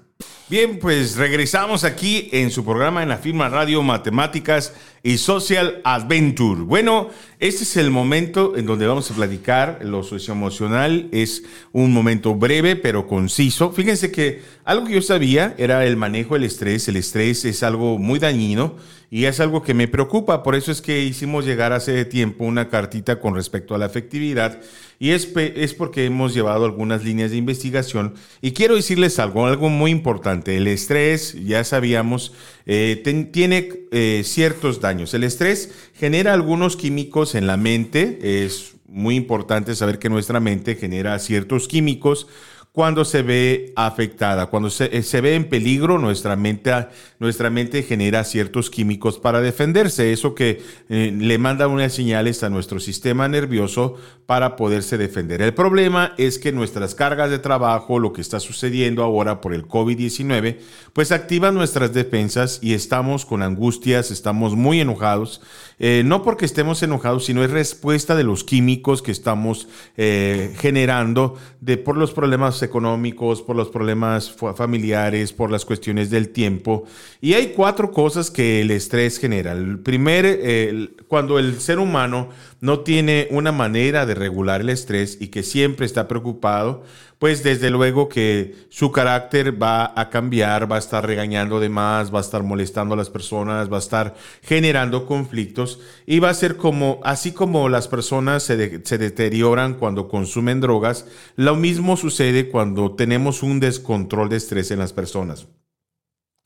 Bien, 0.51 0.79
pues 0.79 1.17
regresamos 1.17 1.85
aquí 1.85 2.29
en 2.31 2.51
su 2.51 2.67
programa 2.67 3.03
en 3.03 3.09
la 3.09 3.17
firma 3.17 3.49
Radio 3.49 3.83
Matemáticas 3.83 4.75
y 5.03 5.17
Social 5.17 5.81
Adventure. 5.85 6.61
Bueno, 6.61 7.09
este 7.41 7.63
es 7.63 7.79
el 7.79 7.91
momento 7.91 8.55
en 8.55 8.67
donde 8.67 8.87
vamos 8.87 9.11
a 9.11 9.15
platicar 9.15 9.79
lo 9.83 10.03
socioemocional. 10.03 11.09
Es 11.13 11.45
un 11.73 11.95
momento 11.95 12.35
breve 12.35 12.77
pero 12.77 13.07
conciso. 13.07 13.73
Fíjense 13.73 14.13
que 14.13 14.43
algo 14.67 14.87
que 14.87 14.93
yo 14.93 15.01
sabía 15.01 15.55
era 15.57 15.87
el 15.87 15.97
manejo 15.97 16.35
del 16.35 16.45
estrés. 16.45 16.89
El 16.89 16.97
estrés 16.97 17.47
es 17.47 17.63
algo 17.63 17.97
muy 17.97 18.19
dañino 18.19 18.77
y 19.11 19.25
es 19.25 19.41
algo 19.41 19.63
que 19.63 19.73
me 19.73 19.89
preocupa. 19.89 20.43
Por 20.43 20.57
eso 20.57 20.73
es 20.73 20.83
que 20.83 21.01
hicimos 21.01 21.47
llegar 21.47 21.73
hace 21.73 22.05
tiempo 22.05 22.45
una 22.45 22.69
cartita 22.69 23.19
con 23.19 23.35
respecto 23.35 23.75
a 23.75 23.79
la 23.79 23.87
efectividad 23.87 24.61
y 25.05 25.11
es, 25.11 25.29
es 25.37 25.75
porque 25.75 26.07
hemos 26.07 26.33
llevado 26.33 26.65
algunas 26.65 27.05
líneas 27.05 27.31
de 27.31 27.37
investigación 27.37 28.15
y 28.41 28.53
quiero 28.53 28.75
decirles 28.75 29.19
algo, 29.19 29.45
algo 29.45 29.69
muy 29.69 29.91
importante. 29.91 30.57
El 30.57 30.67
estrés, 30.67 31.37
ya 31.45 31.63
sabíamos, 31.63 32.33
eh, 32.65 33.03
tiene 33.31 33.69
eh, 33.93 34.23
ciertos 34.25 34.81
daños. 34.81 35.13
El 35.13 35.25
estrés 35.25 35.75
genera 35.93 36.33
algunos 36.33 36.79
químicos 36.79 37.35
en 37.35 37.47
la 37.47 37.59
mente, 37.59 38.45
es 38.47 38.77
muy 38.89 39.17
importante 39.17 39.75
saber 39.75 39.99
que 39.99 40.09
nuestra 40.09 40.41
mente 40.41 40.75
genera 40.75 41.19
ciertos 41.19 41.69
químicos 41.69 42.27
cuando 42.75 43.05
se 43.05 43.23
ve 43.23 43.73
afectada, 43.77 44.47
cuando 44.47 44.69
se, 44.69 45.01
se, 45.05 45.21
ve 45.21 45.37
en 45.37 45.49
peligro, 45.49 46.01
nuestra 46.01 46.35
mente, 46.35 46.73
nuestra 47.21 47.49
mente 47.49 47.85
genera 47.85 48.25
ciertos 48.25 48.69
químicos 48.69 49.21
para 49.21 49.41
defenderse, 49.41 50.13
eso 50.13 50.35
que 50.35 50.61
eh, 50.89 51.15
le 51.17 51.39
manda 51.39 51.69
unas 51.69 51.93
señales 51.93 52.43
a 52.43 52.51
nuestro 52.51 52.81
sistema 52.81 53.29
nervioso 53.29 53.95
para 54.27 54.57
poderse 54.57 54.99
defender. 54.99 55.41
El 55.41 55.55
problema 55.55 56.15
es 56.19 56.41
que 56.41 56.51
nuestras 56.51 56.97
cargas 56.97 57.31
de 57.31 57.39
trabajo, 57.39 58.01
lo 58.01 58.13
que 58.13 58.21
está 58.21 58.41
sucediendo 58.41 59.05
ahora 59.05 59.41
por 59.41 59.55
el 59.55 59.69
COVID-19, 59.69 60.57
pues 60.93 61.13
activan 61.13 61.55
nuestras 61.55 61.95
defensas 61.95 62.59
y 62.61 62.75
estamos 62.75 63.25
con 63.25 63.43
angustias, 63.43 64.11
estamos 64.11 64.57
muy 64.57 64.81
enojados, 64.81 65.43
eh, 65.79 66.03
no 66.05 66.25
porque 66.25 66.45
estemos 66.45 66.83
enojados, 66.83 67.27
sino 67.27 67.45
es 67.45 67.53
respuesta 67.53 68.17
de 68.17 68.25
los 68.25 68.43
químicos 68.43 69.01
que 69.01 69.13
estamos 69.13 69.69
eh, 69.97 70.55
generando 70.59 71.37
de, 71.61 71.77
por 71.77 71.97
los 71.97 72.13
problemas 72.13 72.64
económicos, 72.65 73.43
por 73.43 73.55
los 73.55 73.69
problemas 73.69 74.35
familiares, 74.57 75.33
por 75.33 75.51
las 75.51 75.65
cuestiones 75.65 76.11
del 76.11 76.31
tiempo. 76.31 76.85
Y 77.21 77.35
hay 77.35 77.53
cuatro 77.55 77.93
cosas 77.93 78.31
que 78.31 78.61
el 78.63 78.71
estrés 78.71 79.19
genera. 79.19 79.53
El 79.53 79.79
primer, 79.79 80.97
cuando 81.07 81.39
el 81.39 81.61
ser 81.61 81.79
humano 81.79 82.31
no 82.65 82.81
tiene 82.81 83.29
una 83.31 83.53
manera 83.53 84.07
de 84.07 84.15
regular 84.15 84.63
el 84.63 84.71
estrés 84.71 85.19
y 85.21 85.29
que 85.29 85.43
siempre 85.43 85.85
está 85.85 86.09
preocupado, 86.09 86.83
pues 87.19 87.43
desde 87.43 87.69
luego 87.69 88.09
que 88.09 88.55
su 88.71 88.91
carácter 88.91 89.63
va 89.63 89.93
a 89.95 90.09
cambiar, 90.09 90.71
va 90.71 90.77
a 90.77 90.79
estar 90.79 91.07
regañando 91.07 91.61
de 91.61 91.69
más, 91.69 92.13
va 92.13 92.21
a 92.21 92.23
estar 92.23 92.43
molestando 92.43 92.95
a 92.95 92.97
las 92.97 93.11
personas, 93.11 93.71
va 93.71 93.77
a 93.77 93.81
estar 93.81 94.15
generando 94.41 95.05
conflictos 95.05 95.81
y 96.07 96.21
va 96.21 96.31
a 96.31 96.35
ser 96.35 96.57
como, 96.57 97.01
así 97.05 97.33
como 97.33 97.69
las 97.69 97.87
personas 97.87 98.43
se, 98.43 98.57
deterioran 98.57 99.75
cuando 99.75 100.09
consumen 100.09 100.63
drogas, 100.63 101.05
lo 101.37 101.57
mismo 101.57 101.99
sucede 101.99 102.49
cuando 102.49 102.95
tenemos 102.95 103.43
un 103.43 103.61
descontrol 103.61 104.31
de 104.31 104.37
estrés 104.37 104.71
en 104.71 104.79
las 104.79 104.95
personas. 104.95 105.49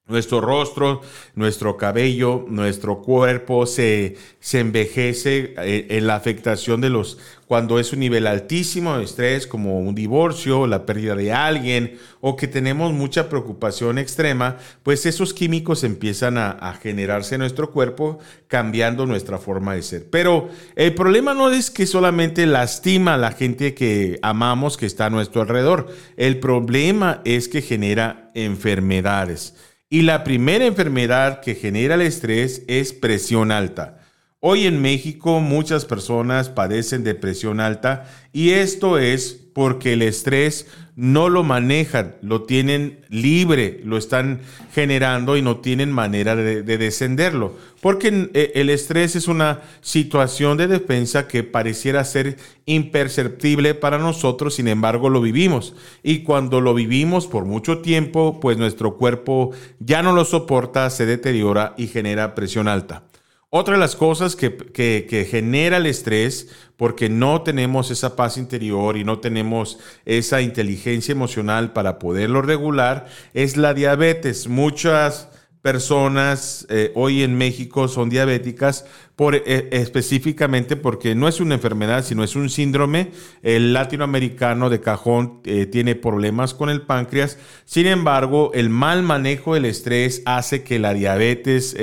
Nuestro 0.08 0.40
rostro, 0.40 1.02
nuestro 1.34 1.76
cabello, 1.76 2.46
nuestro 2.48 3.02
cuerpo 3.02 3.66
se, 3.66 4.16
se 4.40 4.60
envejece 4.60 5.52
eh, 5.58 5.86
en 5.90 6.06
la 6.06 6.16
afectación 6.16 6.80
de 6.80 6.88
los, 6.88 7.18
cuando 7.46 7.78
es 7.78 7.92
un 7.92 8.00
nivel 8.00 8.26
altísimo 8.26 8.96
de 8.96 9.04
estrés, 9.04 9.46
como 9.46 9.80
un 9.80 9.94
divorcio, 9.94 10.66
la 10.66 10.86
pérdida 10.86 11.14
de 11.14 11.34
alguien, 11.34 11.98
o 12.22 12.36
que 12.36 12.48
tenemos 12.48 12.94
mucha 12.94 13.28
preocupación 13.28 13.98
extrema, 13.98 14.56
pues 14.82 15.04
esos 15.04 15.34
químicos 15.34 15.84
empiezan 15.84 16.38
a, 16.38 16.52
a 16.52 16.72
generarse 16.72 17.34
en 17.34 17.40
nuestro 17.40 17.70
cuerpo, 17.70 18.18
cambiando 18.46 19.04
nuestra 19.04 19.36
forma 19.36 19.74
de 19.74 19.82
ser. 19.82 20.08
Pero 20.08 20.48
el 20.74 20.94
problema 20.94 21.34
no 21.34 21.50
es 21.50 21.70
que 21.70 21.86
solamente 21.86 22.46
lastima 22.46 23.12
a 23.12 23.18
la 23.18 23.32
gente 23.32 23.74
que 23.74 24.18
amamos, 24.22 24.78
que 24.78 24.86
está 24.86 25.04
a 25.06 25.10
nuestro 25.10 25.42
alrededor. 25.42 25.94
El 26.16 26.40
problema 26.40 27.20
es 27.26 27.48
que 27.48 27.60
genera 27.60 28.30
enfermedades. 28.34 29.54
Y 29.90 30.02
la 30.02 30.22
primera 30.22 30.66
enfermedad 30.66 31.40
que 31.40 31.54
genera 31.54 31.94
el 31.94 32.02
estrés 32.02 32.62
es 32.68 32.92
presión 32.92 33.50
alta. 33.50 33.97
Hoy 34.40 34.66
en 34.66 34.80
México 34.80 35.40
muchas 35.40 35.84
personas 35.84 36.48
padecen 36.48 37.02
de 37.02 37.16
presión 37.16 37.58
alta 37.58 38.08
y 38.32 38.50
esto 38.50 38.96
es 38.96 39.32
porque 39.52 39.94
el 39.94 40.02
estrés 40.02 40.68
no 40.94 41.28
lo 41.28 41.42
manejan, 41.42 42.14
lo 42.22 42.44
tienen 42.44 43.00
libre, 43.08 43.80
lo 43.82 43.96
están 43.96 44.42
generando 44.72 45.36
y 45.36 45.42
no 45.42 45.56
tienen 45.56 45.90
manera 45.90 46.36
de, 46.36 46.62
descenderlo. 46.62 47.56
Porque 47.80 48.30
eh, 48.32 48.52
el 48.54 48.70
estrés 48.70 49.16
es 49.16 49.26
una 49.26 49.62
situación 49.80 50.56
de 50.56 50.68
defensa 50.68 51.26
que 51.26 51.42
pareciera 51.42 52.04
ser 52.04 52.36
imperceptible 52.64 53.74
para 53.74 53.98
nosotros, 53.98 54.54
sin 54.54 54.68
embargo 54.68 55.10
lo 55.10 55.20
vivimos. 55.20 55.74
Y 56.04 56.22
cuando 56.22 56.60
lo 56.60 56.74
vivimos 56.74 57.26
por 57.26 57.44
mucho 57.44 57.78
tiempo, 57.78 58.38
pues 58.38 58.56
nuestro 58.56 58.96
cuerpo 58.98 59.50
ya 59.80 60.04
no 60.04 60.12
lo 60.12 60.24
soporta, 60.24 60.88
se 60.90 61.06
deteriora 61.06 61.74
y 61.76 61.88
genera 61.88 62.36
presión 62.36 62.68
alta. 62.68 63.02
Otra 63.50 63.74
de 63.74 63.80
las 63.80 63.96
cosas 63.96 64.36
que, 64.36 65.26
genera 65.30 65.78
el 65.78 65.86
estrés, 65.86 66.48
porque 66.76 67.08
no 67.08 67.42
tenemos 67.42 67.90
esa 67.90 68.14
paz 68.14 68.36
interior 68.36 68.98
y 68.98 69.04
no 69.04 69.20
tenemos 69.20 69.78
esa 70.04 70.42
inteligencia 70.42 71.12
emocional 71.12 71.72
para 71.72 71.98
poderlo 71.98 72.42
regular, 72.42 73.06
es 73.32 73.56
la 73.56 73.72
diabetes. 73.72 74.48
Muchas 74.48 75.28
personas 75.62 76.66
eh, 76.70 76.92
hoy 76.94 77.22
en 77.22 77.36
México 77.36 77.88
son 77.88 78.08
diabéticas 78.08 78.86
por, 79.16 79.34
eh, 79.34 79.68
específicamente 79.72 80.76
porque 80.76 81.14
no 81.14 81.26
es 81.26 81.40
una 81.40 81.54
enfermedad, 81.54 82.04
sino 82.04 82.22
es 82.22 82.36
un 82.36 82.48
síndrome. 82.48 83.10
El 83.42 83.72
latinoamericano 83.72 84.70
de 84.70 84.80
cajón 84.80 85.40
eh, 85.44 85.66
tiene 85.66 85.94
problemas 85.94 86.54
con 86.54 86.70
el 86.70 86.82
páncreas. 86.82 87.38
Sin 87.64 87.86
embargo, 87.86 88.52
el 88.54 88.70
mal 88.70 89.02
manejo 89.02 89.54
del 89.54 89.64
estrés 89.64 90.22
hace 90.24 90.62
que 90.62 90.78
la 90.78 90.94
diabetes 90.94 91.76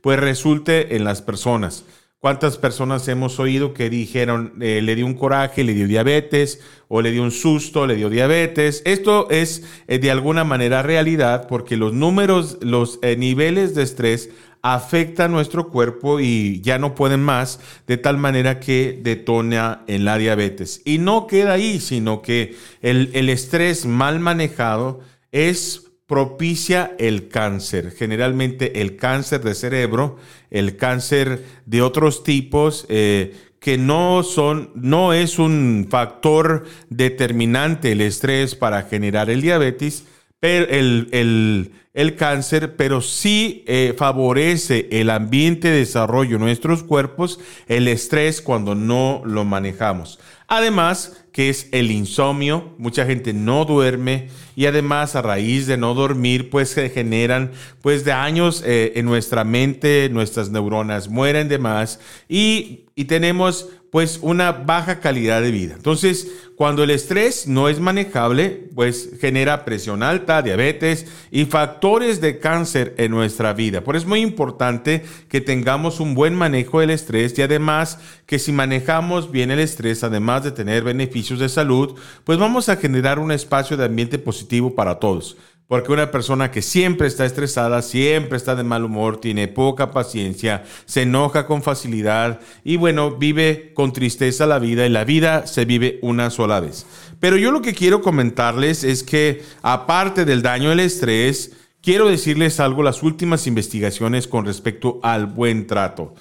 pues 0.00 0.20
resulte 0.20 0.96
en 0.96 1.04
las 1.04 1.22
personas. 1.22 1.84
¿Cuántas 2.20 2.58
personas 2.58 3.06
hemos 3.06 3.38
oído 3.38 3.74
que 3.74 3.88
dijeron 3.88 4.54
eh, 4.60 4.82
le 4.82 4.96
dio 4.96 5.06
un 5.06 5.14
coraje, 5.14 5.62
le 5.62 5.72
dio 5.72 5.86
diabetes, 5.86 6.60
o 6.88 7.00
le 7.00 7.12
dio 7.12 7.22
un 7.22 7.30
susto, 7.30 7.86
le 7.86 7.94
dio 7.94 8.10
diabetes? 8.10 8.82
Esto 8.84 9.30
es 9.30 9.62
eh, 9.86 10.00
de 10.00 10.10
alguna 10.10 10.42
manera 10.42 10.82
realidad 10.82 11.46
porque 11.46 11.76
los 11.76 11.92
números, 11.92 12.58
los 12.60 12.98
eh, 13.02 13.14
niveles 13.16 13.76
de 13.76 13.84
estrés 13.84 14.30
afectan 14.62 15.30
nuestro 15.30 15.68
cuerpo 15.68 16.18
y 16.18 16.60
ya 16.60 16.80
no 16.80 16.96
pueden 16.96 17.22
más, 17.22 17.60
de 17.86 17.98
tal 17.98 18.18
manera 18.18 18.58
que 18.58 18.98
detona 19.00 19.84
en 19.86 20.04
la 20.04 20.18
diabetes. 20.18 20.82
Y 20.84 20.98
no 20.98 21.28
queda 21.28 21.52
ahí, 21.52 21.78
sino 21.78 22.20
que 22.20 22.56
el, 22.82 23.10
el 23.14 23.28
estrés 23.28 23.86
mal 23.86 24.18
manejado 24.18 25.02
es 25.30 25.87
propicia 26.08 26.96
el 26.98 27.28
cáncer, 27.28 27.92
generalmente 27.92 28.80
el 28.80 28.96
cáncer 28.96 29.42
de 29.42 29.54
cerebro, 29.54 30.16
el 30.50 30.76
cáncer 30.78 31.44
de 31.66 31.82
otros 31.82 32.24
tipos 32.24 32.86
eh, 32.88 33.36
que 33.60 33.76
no 33.76 34.22
son, 34.22 34.70
no 34.74 35.12
es 35.12 35.38
un 35.38 35.86
factor 35.90 36.64
determinante 36.88 37.92
el 37.92 38.00
estrés 38.00 38.54
para 38.54 38.84
generar 38.84 39.28
el 39.28 39.42
diabetes, 39.42 40.06
pero 40.40 40.66
el, 40.70 41.08
el, 41.12 41.72
cáncer, 42.14 42.76
pero 42.76 43.00
sí 43.00 43.64
eh, 43.66 43.94
favorece 43.96 44.88
el 44.92 45.10
ambiente 45.10 45.68
de 45.68 45.78
desarrollo 45.78 46.38
de 46.38 46.44
nuestros 46.44 46.82
cuerpos, 46.82 47.40
el 47.66 47.88
estrés 47.88 48.40
cuando 48.40 48.74
no 48.74 49.22
lo 49.24 49.44
manejamos. 49.44 50.18
Además, 50.46 51.24
que 51.38 51.50
es 51.50 51.68
el 51.70 51.92
insomnio. 51.92 52.74
Mucha 52.78 53.06
gente 53.06 53.32
no 53.32 53.64
duerme 53.64 54.28
y 54.56 54.66
además 54.66 55.14
a 55.14 55.22
raíz 55.22 55.68
de 55.68 55.76
no 55.76 55.94
dormir 55.94 56.50
pues 56.50 56.70
se 56.70 56.90
generan 56.90 57.52
pues 57.80 58.04
daños 58.04 58.64
eh, 58.66 58.94
en 58.96 59.04
nuestra 59.04 59.44
mente, 59.44 60.08
nuestras 60.10 60.50
neuronas 60.50 61.08
mueren 61.08 61.48
de 61.48 61.58
más 61.58 62.00
y, 62.28 62.86
y 62.96 63.04
tenemos 63.04 63.68
pues 63.90 64.18
una 64.22 64.52
baja 64.52 65.00
calidad 65.00 65.40
de 65.40 65.50
vida. 65.50 65.74
Entonces, 65.74 66.28
cuando 66.56 66.82
el 66.82 66.90
estrés 66.90 67.46
no 67.46 67.68
es 67.68 67.80
manejable, 67.80 68.68
pues 68.74 69.10
genera 69.20 69.64
presión 69.64 70.02
alta, 70.02 70.42
diabetes 70.42 71.06
y 71.30 71.44
factores 71.44 72.20
de 72.20 72.38
cáncer 72.38 72.94
en 72.98 73.12
nuestra 73.12 73.52
vida. 73.52 73.82
Por 73.82 73.96
eso 73.96 74.04
es 74.04 74.08
muy 74.08 74.20
importante 74.20 75.04
que 75.28 75.40
tengamos 75.40 76.00
un 76.00 76.14
buen 76.14 76.34
manejo 76.34 76.80
del 76.80 76.90
estrés 76.90 77.38
y 77.38 77.42
además 77.42 77.98
que 78.26 78.38
si 78.38 78.52
manejamos 78.52 79.30
bien 79.30 79.50
el 79.50 79.60
estrés, 79.60 80.04
además 80.04 80.44
de 80.44 80.52
tener 80.52 80.82
beneficios 80.82 81.38
de 81.38 81.48
salud, 81.48 81.98
pues 82.24 82.38
vamos 82.38 82.68
a 82.68 82.76
generar 82.76 83.18
un 83.18 83.32
espacio 83.32 83.76
de 83.76 83.84
ambiente 83.84 84.18
positivo 84.18 84.74
para 84.74 84.98
todos. 84.98 85.36
Porque 85.68 85.92
una 85.92 86.10
persona 86.10 86.50
que 86.50 86.62
siempre 86.62 87.06
está 87.06 87.26
estresada, 87.26 87.82
siempre 87.82 88.38
está 88.38 88.56
de 88.56 88.64
mal 88.64 88.84
humor, 88.84 89.20
tiene 89.20 89.48
poca 89.48 89.90
paciencia, 89.90 90.64
se 90.86 91.02
enoja 91.02 91.44
con 91.44 91.62
facilidad 91.62 92.40
y 92.64 92.76
bueno, 92.76 93.16
vive 93.18 93.72
con 93.74 93.92
tristeza 93.92 94.46
la 94.46 94.58
vida 94.58 94.86
y 94.86 94.88
la 94.88 95.04
vida 95.04 95.46
se 95.46 95.66
vive 95.66 95.98
una 96.00 96.30
sola 96.30 96.58
vez. 96.60 96.86
Pero 97.20 97.36
yo 97.36 97.52
lo 97.52 97.60
que 97.60 97.74
quiero 97.74 98.00
comentarles 98.00 98.82
es 98.82 99.02
que 99.02 99.42
aparte 99.60 100.24
del 100.24 100.40
daño 100.40 100.70
del 100.70 100.80
estrés, 100.80 101.52
quiero 101.82 102.08
decirles 102.08 102.60
algo, 102.60 102.82
las 102.82 103.02
últimas 103.02 103.46
investigaciones 103.46 104.26
con 104.26 104.46
respecto 104.46 105.00
al 105.02 105.26
buen 105.26 105.66
trato. 105.66 106.14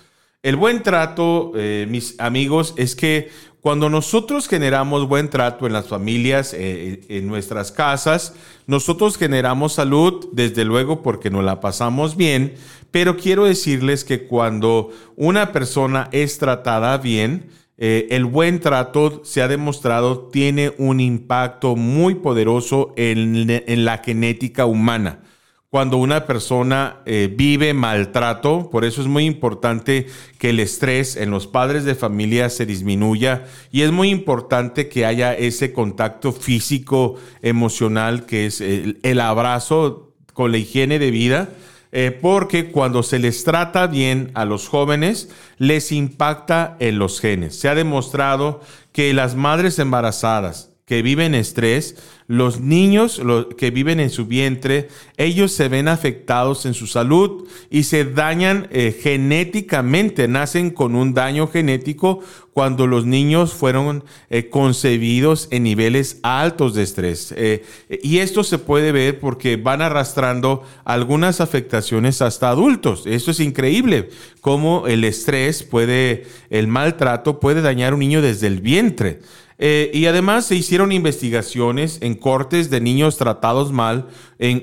El 0.44 0.58
buen 0.58 0.84
trato, 0.84 1.54
eh, 1.56 1.88
mis 1.90 2.20
amigos, 2.20 2.74
es 2.78 2.96
que 2.96 3.30
cuando 3.68 3.90
nosotros 3.90 4.48
generamos 4.48 5.10
buen 5.10 5.30
trato 5.30 5.68
en 5.68 5.74
las 5.74 5.90
familias, 5.90 6.54
eh, 6.54 7.02
en 7.10 7.28
nuestras 7.28 7.74
casas, 7.74 8.34
nosotros 8.66 9.18
generamos 9.18 9.74
salud, 9.74 10.30
desde 10.32 10.64
luego 10.64 11.04
porque 11.04 11.30
nos 11.30 11.44
la 11.44 11.60
pasamos 11.60 12.16
bien, 12.16 12.54
pero 12.92 13.18
quiero 13.18 13.44
decirles 13.44 14.06
que 14.06 14.26
cuando 14.26 14.92
una 15.18 15.52
persona 15.52 16.08
es 16.14 16.38
tratada 16.38 16.98
bien, 16.98 17.50
eh, 17.78 18.08
el 18.12 18.24
buen 18.24 18.62
trato 18.62 19.20
se 19.26 19.42
ha 19.42 19.50
demostrado 19.50 20.30
tiene 20.30 20.74
un 20.78 21.02
impacto 21.02 21.76
muy 21.76 22.16
poderoso 22.16 22.94
en 22.96 23.84
la 23.84 23.98
genética 23.98 24.66
humana 24.66 25.24
cuando 25.70 25.98
una 25.98 26.26
persona 26.26 27.02
eh, 27.06 27.34
vive 27.34 27.74
maltrato. 27.74 28.70
Por 28.70 28.86
eso 28.86 29.02
es 29.02 29.08
muy 29.08 29.26
importante 29.26 30.08
que 30.38 30.52
el 30.52 30.60
estrés 30.60 31.18
en 31.18 31.30
los 31.30 31.48
padres 31.48 31.84
de 31.84 31.96
familia 31.96 32.50
se 32.50 32.66
disminuya 32.66 33.46
y 33.72 33.82
es 33.82 33.92
muy 33.92 34.10
importante 34.10 34.88
que 34.88 35.06
haya 35.06 35.34
ese 35.34 35.74
contacto 35.74 36.32
físico, 36.32 37.16
emocional, 37.42 38.26
que 38.26 38.46
es 38.46 38.62
el, 38.62 39.20
abrazo 39.20 40.14
con 40.34 40.52
la 40.52 40.58
higiene 40.58 41.00
de 41.00 41.12
vida. 41.12 41.50
Eh, 41.94 42.12
porque 42.12 42.70
cuando 42.70 43.02
se 43.02 43.18
les 43.18 43.46
trata 43.46 43.88
bien 43.88 44.32
a 44.36 44.44
los 44.44 44.68
jóvenes, 44.68 45.30
les 45.58 45.94
impacta 45.94 46.76
en 46.80 47.00
los 47.00 47.22
genes. 47.22 47.58
Se 47.58 47.70
ha 47.70 47.76
demostrado 47.76 48.62
que 48.92 49.14
las 49.14 49.36
madres 49.36 49.80
embarazadas 49.80 50.77
que 50.88 51.02
viven 51.02 51.36
estrés 51.36 51.96
los 52.28 52.60
niños 52.60 53.22
que 53.58 53.72
viven 53.72 54.02
en 54.02 54.10
su 54.10 54.26
vientre, 54.26 54.90
ellos 55.16 55.54
se 55.54 55.70
ven 55.70 55.88
afectados 55.88 56.66
en 56.66 56.74
su 56.74 56.86
salud 56.86 57.48
y 57.70 57.84
se 57.84 58.04
dañan 58.04 58.68
eh, 58.72 58.98
genéticamente, 59.02 60.28
nacen 60.28 60.72
con 60.72 60.96
un 60.96 61.14
daño 61.14 61.48
genético 61.48 62.22
cuando 62.52 62.86
los 62.86 63.06
niños 63.06 63.54
fueron 63.54 64.04
eh, 64.30 64.50
concebidos 64.50 65.48
en 65.52 65.64
niveles 65.64 66.20
altos 66.22 66.74
de 66.74 66.84
estrés. 66.84 67.34
Eh, 67.38 67.64
y 68.04 68.18
esto 68.18 68.44
se 68.44 68.58
puede 68.58 68.92
ver 68.92 69.20
porque 69.20 69.56
van 69.56 69.82
arrastrando 69.82 70.64
algunas 70.84 71.40
afectaciones 71.40 72.22
hasta 72.22 72.50
adultos. 72.50 73.04
Esto 73.06 73.32
es 73.32 73.40
increíble, 73.40 74.10
cómo 74.42 74.86
el 74.88 75.06
estrés 75.06 75.64
puede, 75.64 76.26
el 76.50 76.68
maltrato 76.68 77.40
puede 77.40 77.62
dañar 77.62 77.94
a 77.94 77.96
un 77.96 78.02
niño 78.02 78.22
desde 78.22 78.48
el 78.48 78.60
vientre. 78.60 79.20
Eh, 79.60 79.90
y 79.94 80.06
además 80.06 80.46
se 80.46 80.56
hicieron 80.56 80.92
investigaciones 80.92 81.98
en 82.02 82.14
cortes 82.16 82.70
de 82.70 82.80
niños 82.80 83.18
tratados 83.18 83.72
mal, 83.72 84.08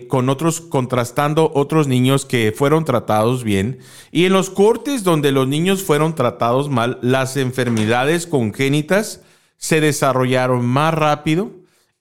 con 0.09 0.29
otros, 0.29 0.61
contrastando 0.61 1.51
otros 1.55 1.89
niños 1.89 2.25
que 2.25 2.53
fueron 2.57 2.85
tratados 2.85 3.43
bien. 3.43 3.79
Y 4.13 4.25
en 4.25 4.33
los 4.33 4.51
cortes 4.51 5.03
donde 5.03 5.33
los 5.33 5.49
niños 5.49 5.83
fueron 5.83 6.15
tratados 6.15 6.71
mal, 6.71 6.99
las 7.03 7.37
enfermedades 7.37 8.27
congénitas 8.27 9.21
se 9.57 9.81
desarrollaron 9.81 10.65
más 10.65 10.95
rápido 10.95 11.51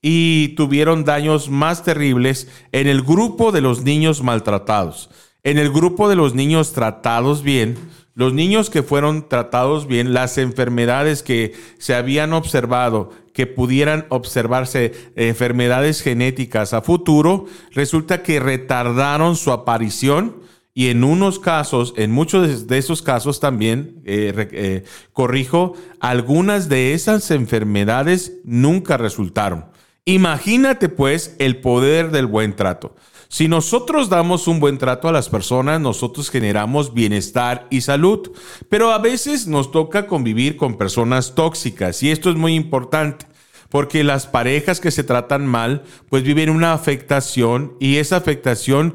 y 0.01 0.49
tuvieron 0.49 1.05
daños 1.05 1.49
más 1.49 1.81
terribles 1.83 2.49
en 2.73 2.87
el 2.87 3.01
grupo 3.01 3.51
de 3.51 3.61
los 3.61 3.83
niños 3.83 4.21
maltratados. 4.21 5.09
En 5.43 5.57
el 5.57 5.71
grupo 5.71 6.09
de 6.09 6.15
los 6.15 6.35
niños 6.35 6.73
tratados 6.73 7.41
bien, 7.41 7.77
los 8.15 8.33
niños 8.33 8.69
que 8.69 8.83
fueron 8.83 9.27
tratados 9.27 9.87
bien, 9.87 10.13
las 10.13 10.37
enfermedades 10.37 11.23
que 11.23 11.53
se 11.79 11.95
habían 11.95 12.33
observado, 12.33 13.11
que 13.33 13.47
pudieran 13.47 14.05
observarse 14.09 14.93
enfermedades 15.15 16.01
genéticas 16.01 16.73
a 16.73 16.81
futuro, 16.81 17.45
resulta 17.71 18.21
que 18.21 18.39
retardaron 18.39 19.35
su 19.35 19.51
aparición 19.51 20.43
y 20.75 20.89
en 20.89 21.03
unos 21.03 21.39
casos, 21.39 21.93
en 21.97 22.11
muchos 22.11 22.67
de 22.67 22.77
esos 22.77 23.01
casos 23.01 23.39
también, 23.39 24.01
eh, 24.05 24.49
eh, 24.51 24.83
corrijo, 25.11 25.73
algunas 25.99 26.67
de 26.67 26.93
esas 26.93 27.29
enfermedades 27.31 28.33
nunca 28.43 28.97
resultaron. 28.97 29.65
Imagínate 30.05 30.89
pues 30.89 31.35
el 31.39 31.57
poder 31.57 32.11
del 32.11 32.25
buen 32.25 32.55
trato. 32.55 32.95
Si 33.33 33.47
nosotros 33.47 34.09
damos 34.09 34.47
un 34.47 34.59
buen 34.59 34.77
trato 34.77 35.07
a 35.07 35.11
las 35.11 35.27
personas, 35.27 35.81
nosotros 35.81 36.29
generamos 36.29 36.93
bienestar 36.93 37.65
y 37.71 37.81
salud, 37.81 38.29
pero 38.69 38.91
a 38.91 38.99
veces 38.99 39.47
nos 39.47 39.71
toca 39.71 40.05
convivir 40.05 40.55
con 40.55 40.77
personas 40.77 41.33
tóxicas 41.33 42.03
y 42.03 42.11
esto 42.11 42.29
es 42.29 42.35
muy 42.35 42.53
importante 42.53 43.25
porque 43.73 44.03
las 44.03 44.27
parejas 44.27 44.79
que 44.79 44.91
se 44.91 45.03
tratan 45.03 45.47
mal, 45.47 45.81
pues 46.07 46.21
viven 46.21 46.51
una 46.51 46.73
afectación 46.73 47.73
y 47.79 47.97
esa 47.97 48.17
afectación 48.17 48.93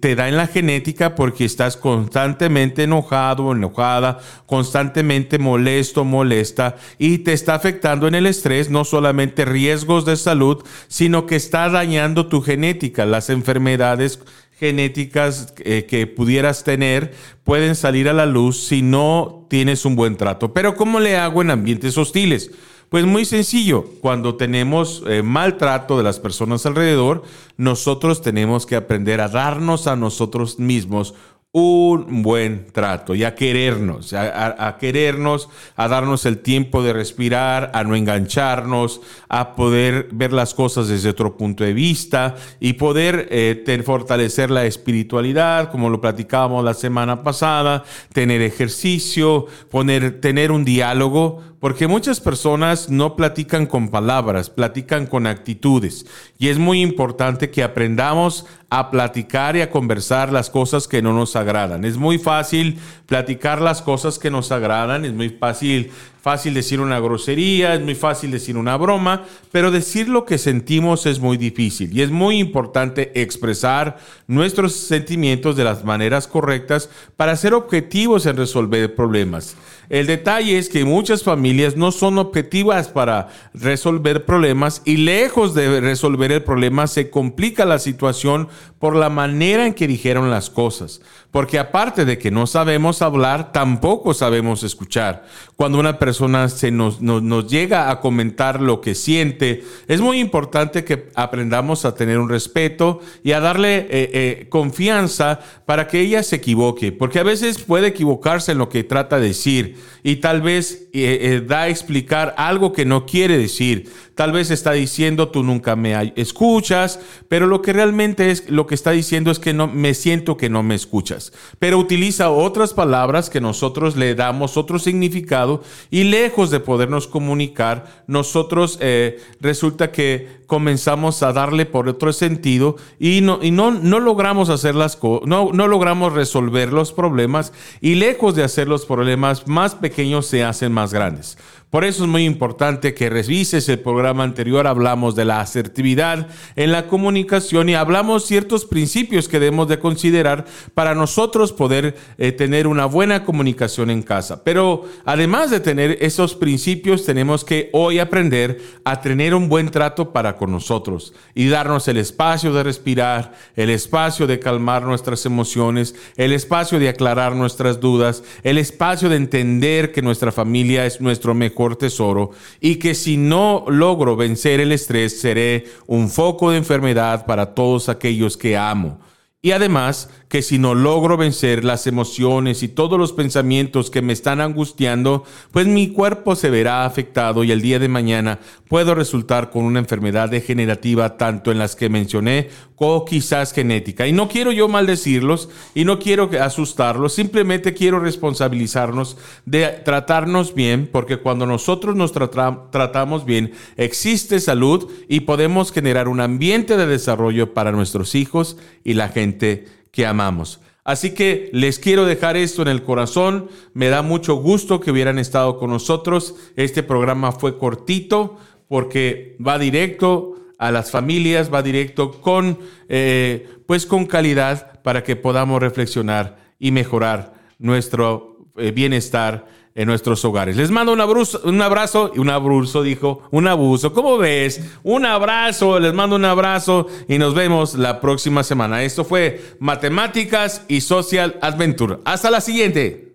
te 0.00 0.16
da 0.16 0.30
en 0.30 0.38
la 0.38 0.46
genética 0.46 1.14
porque 1.14 1.44
estás 1.44 1.76
constantemente 1.76 2.84
enojado 2.84 3.52
enojada, 3.52 4.20
constantemente 4.46 5.38
molesto, 5.38 6.06
molesta 6.06 6.76
y 6.96 7.18
te 7.18 7.34
está 7.34 7.54
afectando 7.54 8.08
en 8.08 8.14
el 8.14 8.24
estrés, 8.24 8.70
no 8.70 8.86
solamente 8.86 9.44
riesgos 9.44 10.06
de 10.06 10.16
salud, 10.16 10.64
sino 10.88 11.26
que 11.26 11.36
está 11.36 11.68
dañando 11.68 12.26
tu 12.26 12.40
genética, 12.40 13.04
las 13.04 13.28
enfermedades 13.28 14.20
genéticas 14.58 15.52
eh, 15.58 15.84
que 15.84 16.06
pudieras 16.06 16.64
tener 16.64 17.12
pueden 17.42 17.74
salir 17.74 18.08
a 18.08 18.14
la 18.14 18.24
luz 18.24 18.68
si 18.68 18.80
no 18.80 19.44
tienes 19.50 19.84
un 19.84 19.96
buen 19.96 20.16
trato. 20.16 20.54
Pero 20.54 20.76
¿cómo 20.76 20.98
le 20.98 21.18
hago 21.18 21.42
en 21.42 21.50
ambientes 21.50 21.98
hostiles? 21.98 22.50
Pues 22.88 23.04
muy 23.06 23.24
sencillo, 23.24 23.84
cuando 24.00 24.36
tenemos 24.36 25.02
eh, 25.06 25.22
maltrato 25.22 25.96
de 25.96 26.04
las 26.04 26.20
personas 26.20 26.64
alrededor, 26.66 27.24
nosotros 27.56 28.22
tenemos 28.22 28.66
que 28.66 28.76
aprender 28.76 29.20
a 29.20 29.28
darnos 29.28 29.86
a 29.86 29.96
nosotros 29.96 30.58
mismos 30.58 31.14
un 31.56 32.24
buen 32.24 32.66
trato 32.72 33.14
y 33.14 33.22
a 33.22 33.36
querernos, 33.36 34.12
a, 34.12 34.76
querernos, 34.80 35.48
a 35.76 35.86
darnos 35.86 36.26
el 36.26 36.38
tiempo 36.38 36.82
de 36.82 36.92
respirar, 36.92 37.70
a 37.74 37.84
no 37.84 37.94
engancharnos, 37.94 39.00
a 39.28 39.54
poder 39.54 40.08
ver 40.10 40.32
las 40.32 40.52
cosas 40.52 40.88
desde 40.88 41.10
otro 41.10 41.36
punto 41.36 41.62
de 41.62 41.72
vista 41.72 42.34
y 42.58 42.72
poder 42.72 43.28
eh, 43.30 43.82
fortalecer 43.86 44.50
la 44.50 44.64
espiritualidad, 44.64 45.70
como 45.70 45.90
lo 45.90 46.00
platicábamos 46.00 46.64
la 46.64 46.74
semana 46.74 47.22
pasada, 47.22 47.84
tener 48.12 48.42
ejercicio, 48.42 49.46
poner, 49.70 50.20
tener 50.20 50.50
un 50.50 50.64
diálogo, 50.64 51.40
porque 51.64 51.88
muchas 51.88 52.20
personas 52.20 52.90
no 52.90 53.16
platican 53.16 53.64
con 53.64 53.88
palabras, 53.88 54.50
platican 54.50 55.06
con 55.06 55.26
actitudes. 55.26 56.04
Y 56.38 56.48
es 56.48 56.58
muy 56.58 56.82
importante 56.82 57.48
que 57.48 57.62
aprendamos 57.62 58.44
a 58.68 58.90
platicar 58.90 59.56
y 59.56 59.62
a 59.62 59.70
conversar 59.70 60.30
las 60.30 60.50
cosas 60.50 60.86
que 60.86 61.00
no 61.00 61.14
nos 61.14 61.36
agradan. 61.36 61.86
Es 61.86 61.96
muy 61.96 62.18
fácil 62.18 62.78
platicar 63.06 63.62
las 63.62 63.80
cosas 63.80 64.18
que 64.18 64.30
nos 64.30 64.52
agradan, 64.52 65.06
es 65.06 65.14
muy 65.14 65.30
fácil 65.30 65.90
fácil 66.24 66.54
decir 66.54 66.80
una 66.80 67.00
grosería, 67.00 67.74
es 67.74 67.82
muy 67.82 67.94
fácil 67.94 68.30
decir 68.30 68.56
una 68.56 68.78
broma, 68.78 69.24
pero 69.52 69.70
decir 69.70 70.08
lo 70.08 70.24
que 70.24 70.38
sentimos 70.38 71.04
es 71.04 71.20
muy 71.20 71.36
difícil 71.36 71.94
y 71.94 72.00
es 72.00 72.10
muy 72.10 72.38
importante 72.38 73.12
expresar 73.20 73.98
nuestros 74.26 74.72
sentimientos 74.72 75.54
de 75.54 75.64
las 75.64 75.84
maneras 75.84 76.26
correctas 76.26 76.88
para 77.18 77.36
ser 77.36 77.52
objetivos 77.52 78.24
en 78.24 78.38
resolver 78.38 78.94
problemas. 78.94 79.54
El 79.88 80.06
detalle 80.06 80.58
es 80.58 80.68
que 80.68 80.84
muchas 80.84 81.22
familias 81.22 81.76
no 81.76 81.92
son 81.92 82.18
objetivas 82.18 82.88
para 82.88 83.28
resolver 83.52 84.24
problemas 84.24 84.82
y 84.84 84.96
lejos 84.96 85.54
de 85.54 85.80
resolver 85.80 86.32
el 86.32 86.42
problema 86.42 86.86
se 86.86 87.10
complica 87.10 87.64
la 87.64 87.78
situación 87.78 88.48
por 88.78 88.96
la 88.96 89.08
manera 89.08 89.66
en 89.66 89.74
que 89.74 89.86
dijeron 89.86 90.30
las 90.30 90.50
cosas. 90.50 91.00
Porque 91.30 91.58
aparte 91.58 92.04
de 92.04 92.18
que 92.18 92.30
no 92.30 92.46
sabemos 92.46 93.02
hablar, 93.02 93.50
tampoco 93.50 94.14
sabemos 94.14 94.62
escuchar. 94.62 95.24
Cuando 95.56 95.80
una 95.80 95.98
persona 95.98 96.48
se 96.48 96.70
nos, 96.70 97.00
nos, 97.00 97.48
llega 97.48 97.90
a 97.90 98.00
comentar 98.00 98.60
lo 98.60 98.80
que 98.80 98.94
siente, 98.94 99.64
es 99.88 100.00
muy 100.00 100.20
importante 100.20 100.84
que 100.84 101.08
aprendamos 101.14 101.84
a 101.84 101.94
tener 101.94 102.18
un 102.18 102.28
respeto 102.28 103.00
y 103.22 103.32
a 103.32 103.40
darle 103.40 103.78
eh, 103.78 103.88
eh, 103.90 104.46
confianza 104.48 105.40
para 105.66 105.88
que 105.88 106.00
ella 106.00 106.22
se 106.22 106.36
equivoque, 106.36 106.92
porque 106.92 107.18
a 107.18 107.24
veces 107.24 107.62
puede 107.62 107.88
equivocarse 107.88 108.52
en 108.52 108.58
lo 108.58 108.68
que 108.68 108.84
trata 108.84 109.18
de 109.18 109.28
decir 109.28 109.73
y 110.02 110.16
tal 110.16 110.42
vez 110.42 110.88
eh, 110.92 111.42
da 111.46 111.62
a 111.62 111.68
explicar 111.68 112.34
algo 112.36 112.72
que 112.72 112.84
no 112.84 113.06
quiere 113.06 113.38
decir. 113.38 113.90
Tal 114.14 114.30
vez 114.30 114.52
está 114.52 114.72
diciendo 114.72 115.30
tú 115.30 115.42
nunca 115.42 115.74
me 115.74 116.12
escuchas, 116.14 117.00
pero 117.28 117.46
lo 117.46 117.62
que 117.62 117.72
realmente 117.72 118.30
es 118.30 118.48
lo 118.48 118.66
que 118.66 118.76
está 118.76 118.92
diciendo 118.92 119.32
es 119.32 119.40
que 119.40 119.52
no 119.52 119.66
me 119.66 119.92
siento 119.94 120.36
que 120.36 120.48
no 120.48 120.62
me 120.62 120.76
escuchas. 120.76 121.32
Pero 121.58 121.78
utiliza 121.78 122.30
otras 122.30 122.74
palabras 122.74 123.28
que 123.28 123.40
nosotros 123.40 123.96
le 123.96 124.14
damos 124.14 124.56
otro 124.56 124.78
significado 124.78 125.62
y 125.90 126.04
lejos 126.04 126.50
de 126.50 126.60
podernos 126.60 127.08
comunicar, 127.08 128.04
nosotros 128.06 128.78
eh, 128.80 129.20
resulta 129.40 129.90
que 129.90 130.44
comenzamos 130.46 131.22
a 131.22 131.32
darle 131.32 131.66
por 131.66 131.88
otro 131.88 132.12
sentido 132.12 132.76
y 133.00 133.20
no, 133.20 133.40
y 133.42 133.50
no, 133.50 133.72
no 133.72 133.98
logramos 133.98 134.50
hacer 134.50 134.74
las 134.74 134.98
no, 135.24 135.50
no 135.52 135.66
logramos 135.66 136.12
resolver 136.12 136.72
los 136.72 136.92
problemas 136.92 137.52
y 137.80 137.96
lejos 137.96 138.36
de 138.36 138.44
hacer 138.44 138.68
los 138.68 138.86
problemas 138.86 139.48
más 139.48 139.63
pequeños 139.72 140.26
se 140.26 140.42
hacen 140.42 140.72
más 140.72 140.92
grandes. 140.92 141.38
Por 141.74 141.84
eso 141.84 142.04
es 142.04 142.08
muy 142.08 142.24
importante 142.24 142.94
que 142.94 143.10
revises 143.10 143.68
el 143.68 143.80
programa 143.80 144.22
anterior. 144.22 144.68
Hablamos 144.68 145.16
de 145.16 145.24
la 145.24 145.40
asertividad 145.40 146.28
en 146.54 146.70
la 146.70 146.86
comunicación 146.86 147.68
y 147.68 147.74
hablamos 147.74 148.26
ciertos 148.26 148.64
principios 148.64 149.28
que 149.28 149.40
debemos 149.40 149.66
de 149.66 149.80
considerar 149.80 150.44
para 150.74 150.94
nosotros 150.94 151.52
poder 151.52 151.96
eh, 152.16 152.30
tener 152.30 152.68
una 152.68 152.84
buena 152.84 153.24
comunicación 153.24 153.90
en 153.90 154.04
casa. 154.04 154.44
Pero 154.44 154.84
además 155.04 155.50
de 155.50 155.58
tener 155.58 155.98
esos 156.00 156.36
principios, 156.36 157.04
tenemos 157.04 157.44
que 157.44 157.70
hoy 157.72 157.98
aprender 157.98 158.62
a 158.84 159.00
tener 159.00 159.34
un 159.34 159.48
buen 159.48 159.72
trato 159.72 160.12
para 160.12 160.36
con 160.36 160.52
nosotros 160.52 161.12
y 161.34 161.48
darnos 161.48 161.88
el 161.88 161.96
espacio 161.96 162.52
de 162.52 162.62
respirar, 162.62 163.34
el 163.56 163.70
espacio 163.70 164.28
de 164.28 164.38
calmar 164.38 164.84
nuestras 164.84 165.26
emociones, 165.26 165.96
el 166.16 166.32
espacio 166.32 166.78
de 166.78 166.90
aclarar 166.90 167.34
nuestras 167.34 167.80
dudas, 167.80 168.22
el 168.44 168.58
espacio 168.58 169.08
de 169.08 169.16
entender 169.16 169.90
que 169.90 170.02
nuestra 170.02 170.30
familia 170.30 170.86
es 170.86 171.00
nuestro 171.00 171.34
mejor 171.34 171.63
tesoro 171.76 172.30
y 172.60 172.76
que 172.76 172.94
si 172.94 173.16
no 173.16 173.64
logro 173.68 174.16
vencer 174.16 174.60
el 174.60 174.72
estrés 174.72 175.20
seré 175.20 175.64
un 175.86 176.10
foco 176.10 176.50
de 176.50 176.58
enfermedad 176.58 177.26
para 177.26 177.54
todos 177.54 177.88
aquellos 177.88 178.36
que 178.36 178.56
amo. 178.56 179.00
Y 179.40 179.52
además 179.52 180.08
que 180.28 180.42
si 180.42 180.58
no 180.58 180.74
logro 180.74 181.16
vencer 181.16 181.64
las 181.64 181.86
emociones 181.86 182.62
y 182.62 182.68
todos 182.68 182.98
los 182.98 183.12
pensamientos 183.12 183.90
que 183.90 184.02
me 184.02 184.12
están 184.12 184.40
angustiando, 184.40 185.24
pues 185.52 185.66
mi 185.66 185.88
cuerpo 185.88 186.36
se 186.36 186.50
verá 186.50 186.84
afectado 186.84 187.44
y 187.44 187.52
el 187.52 187.62
día 187.62 187.78
de 187.78 187.88
mañana 187.88 188.40
puedo 188.68 188.94
resultar 188.94 189.50
con 189.50 189.64
una 189.64 189.78
enfermedad 189.78 190.28
degenerativa 190.28 191.16
tanto 191.16 191.52
en 191.52 191.58
las 191.58 191.76
que 191.76 191.88
mencioné 191.88 192.48
o 192.76 193.04
quizás 193.04 193.52
genética. 193.52 194.06
Y 194.06 194.12
no 194.12 194.28
quiero 194.28 194.52
yo 194.52 194.68
maldecirlos 194.68 195.48
y 195.74 195.84
no 195.84 195.98
quiero 195.98 196.30
asustarlos, 196.40 197.14
simplemente 197.14 197.72
quiero 197.72 197.98
responsabilizarnos 197.98 199.16
de 199.46 199.66
tratarnos 199.84 200.54
bien, 200.54 200.88
porque 200.90 201.18
cuando 201.18 201.46
nosotros 201.46 201.96
nos 201.96 202.12
tratamos 202.12 203.24
bien, 203.24 203.52
existe 203.76 204.40
salud 204.40 204.90
y 205.08 205.20
podemos 205.20 205.72
generar 205.72 206.08
un 206.08 206.20
ambiente 206.20 206.76
de 206.76 206.86
desarrollo 206.86 207.54
para 207.54 207.72
nuestros 207.72 208.14
hijos 208.14 208.58
y 208.82 208.94
la 208.94 209.08
gente 209.08 209.83
que 209.94 210.04
amamos. 210.04 210.60
Así 210.82 211.14
que 211.14 211.48
les 211.52 211.78
quiero 211.78 212.04
dejar 212.04 212.36
esto 212.36 212.60
en 212.62 212.68
el 212.68 212.82
corazón. 212.82 213.48
Me 213.72 213.88
da 213.88 214.02
mucho 214.02 214.34
gusto 214.34 214.80
que 214.80 214.90
hubieran 214.90 215.18
estado 215.20 215.56
con 215.56 215.70
nosotros. 215.70 216.34
Este 216.56 216.82
programa 216.82 217.30
fue 217.30 217.56
cortito 217.56 218.36
porque 218.68 219.36
va 219.44 219.58
directo 219.58 220.34
a 220.58 220.72
las 220.72 220.90
familias, 220.90 221.52
va 221.52 221.62
directo 221.62 222.20
con, 222.20 222.58
eh, 222.88 223.48
pues 223.66 223.86
con 223.86 224.06
calidad 224.06 224.82
para 224.82 225.04
que 225.04 225.14
podamos 225.14 225.62
reflexionar 225.62 226.38
y 226.58 226.72
mejorar 226.72 227.34
nuestro 227.58 228.48
eh, 228.56 228.72
bienestar 228.72 229.46
en 229.74 229.88
nuestros 229.88 230.24
hogares. 230.24 230.56
Les 230.56 230.70
mando 230.70 230.92
un 230.92 231.00
abrazo, 231.00 231.40
un 231.44 231.60
abrazo 231.60 232.12
y 232.14 232.18
un 232.18 232.30
abuso, 232.30 232.82
dijo, 232.82 233.22
un 233.30 233.48
abuso. 233.48 233.92
¿Cómo 233.92 234.18
ves? 234.18 234.60
Un 234.82 235.04
abrazo, 235.04 235.80
les 235.80 235.92
mando 235.92 236.16
un 236.16 236.24
abrazo 236.24 236.86
y 237.08 237.18
nos 237.18 237.34
vemos 237.34 237.74
la 237.74 238.00
próxima 238.00 238.44
semana. 238.44 238.82
Esto 238.82 239.04
fue 239.04 239.56
Matemáticas 239.58 240.64
y 240.68 240.80
Social 240.80 241.38
Adventure. 241.40 241.98
Hasta 242.04 242.30
la 242.30 242.40
siguiente. 242.40 243.13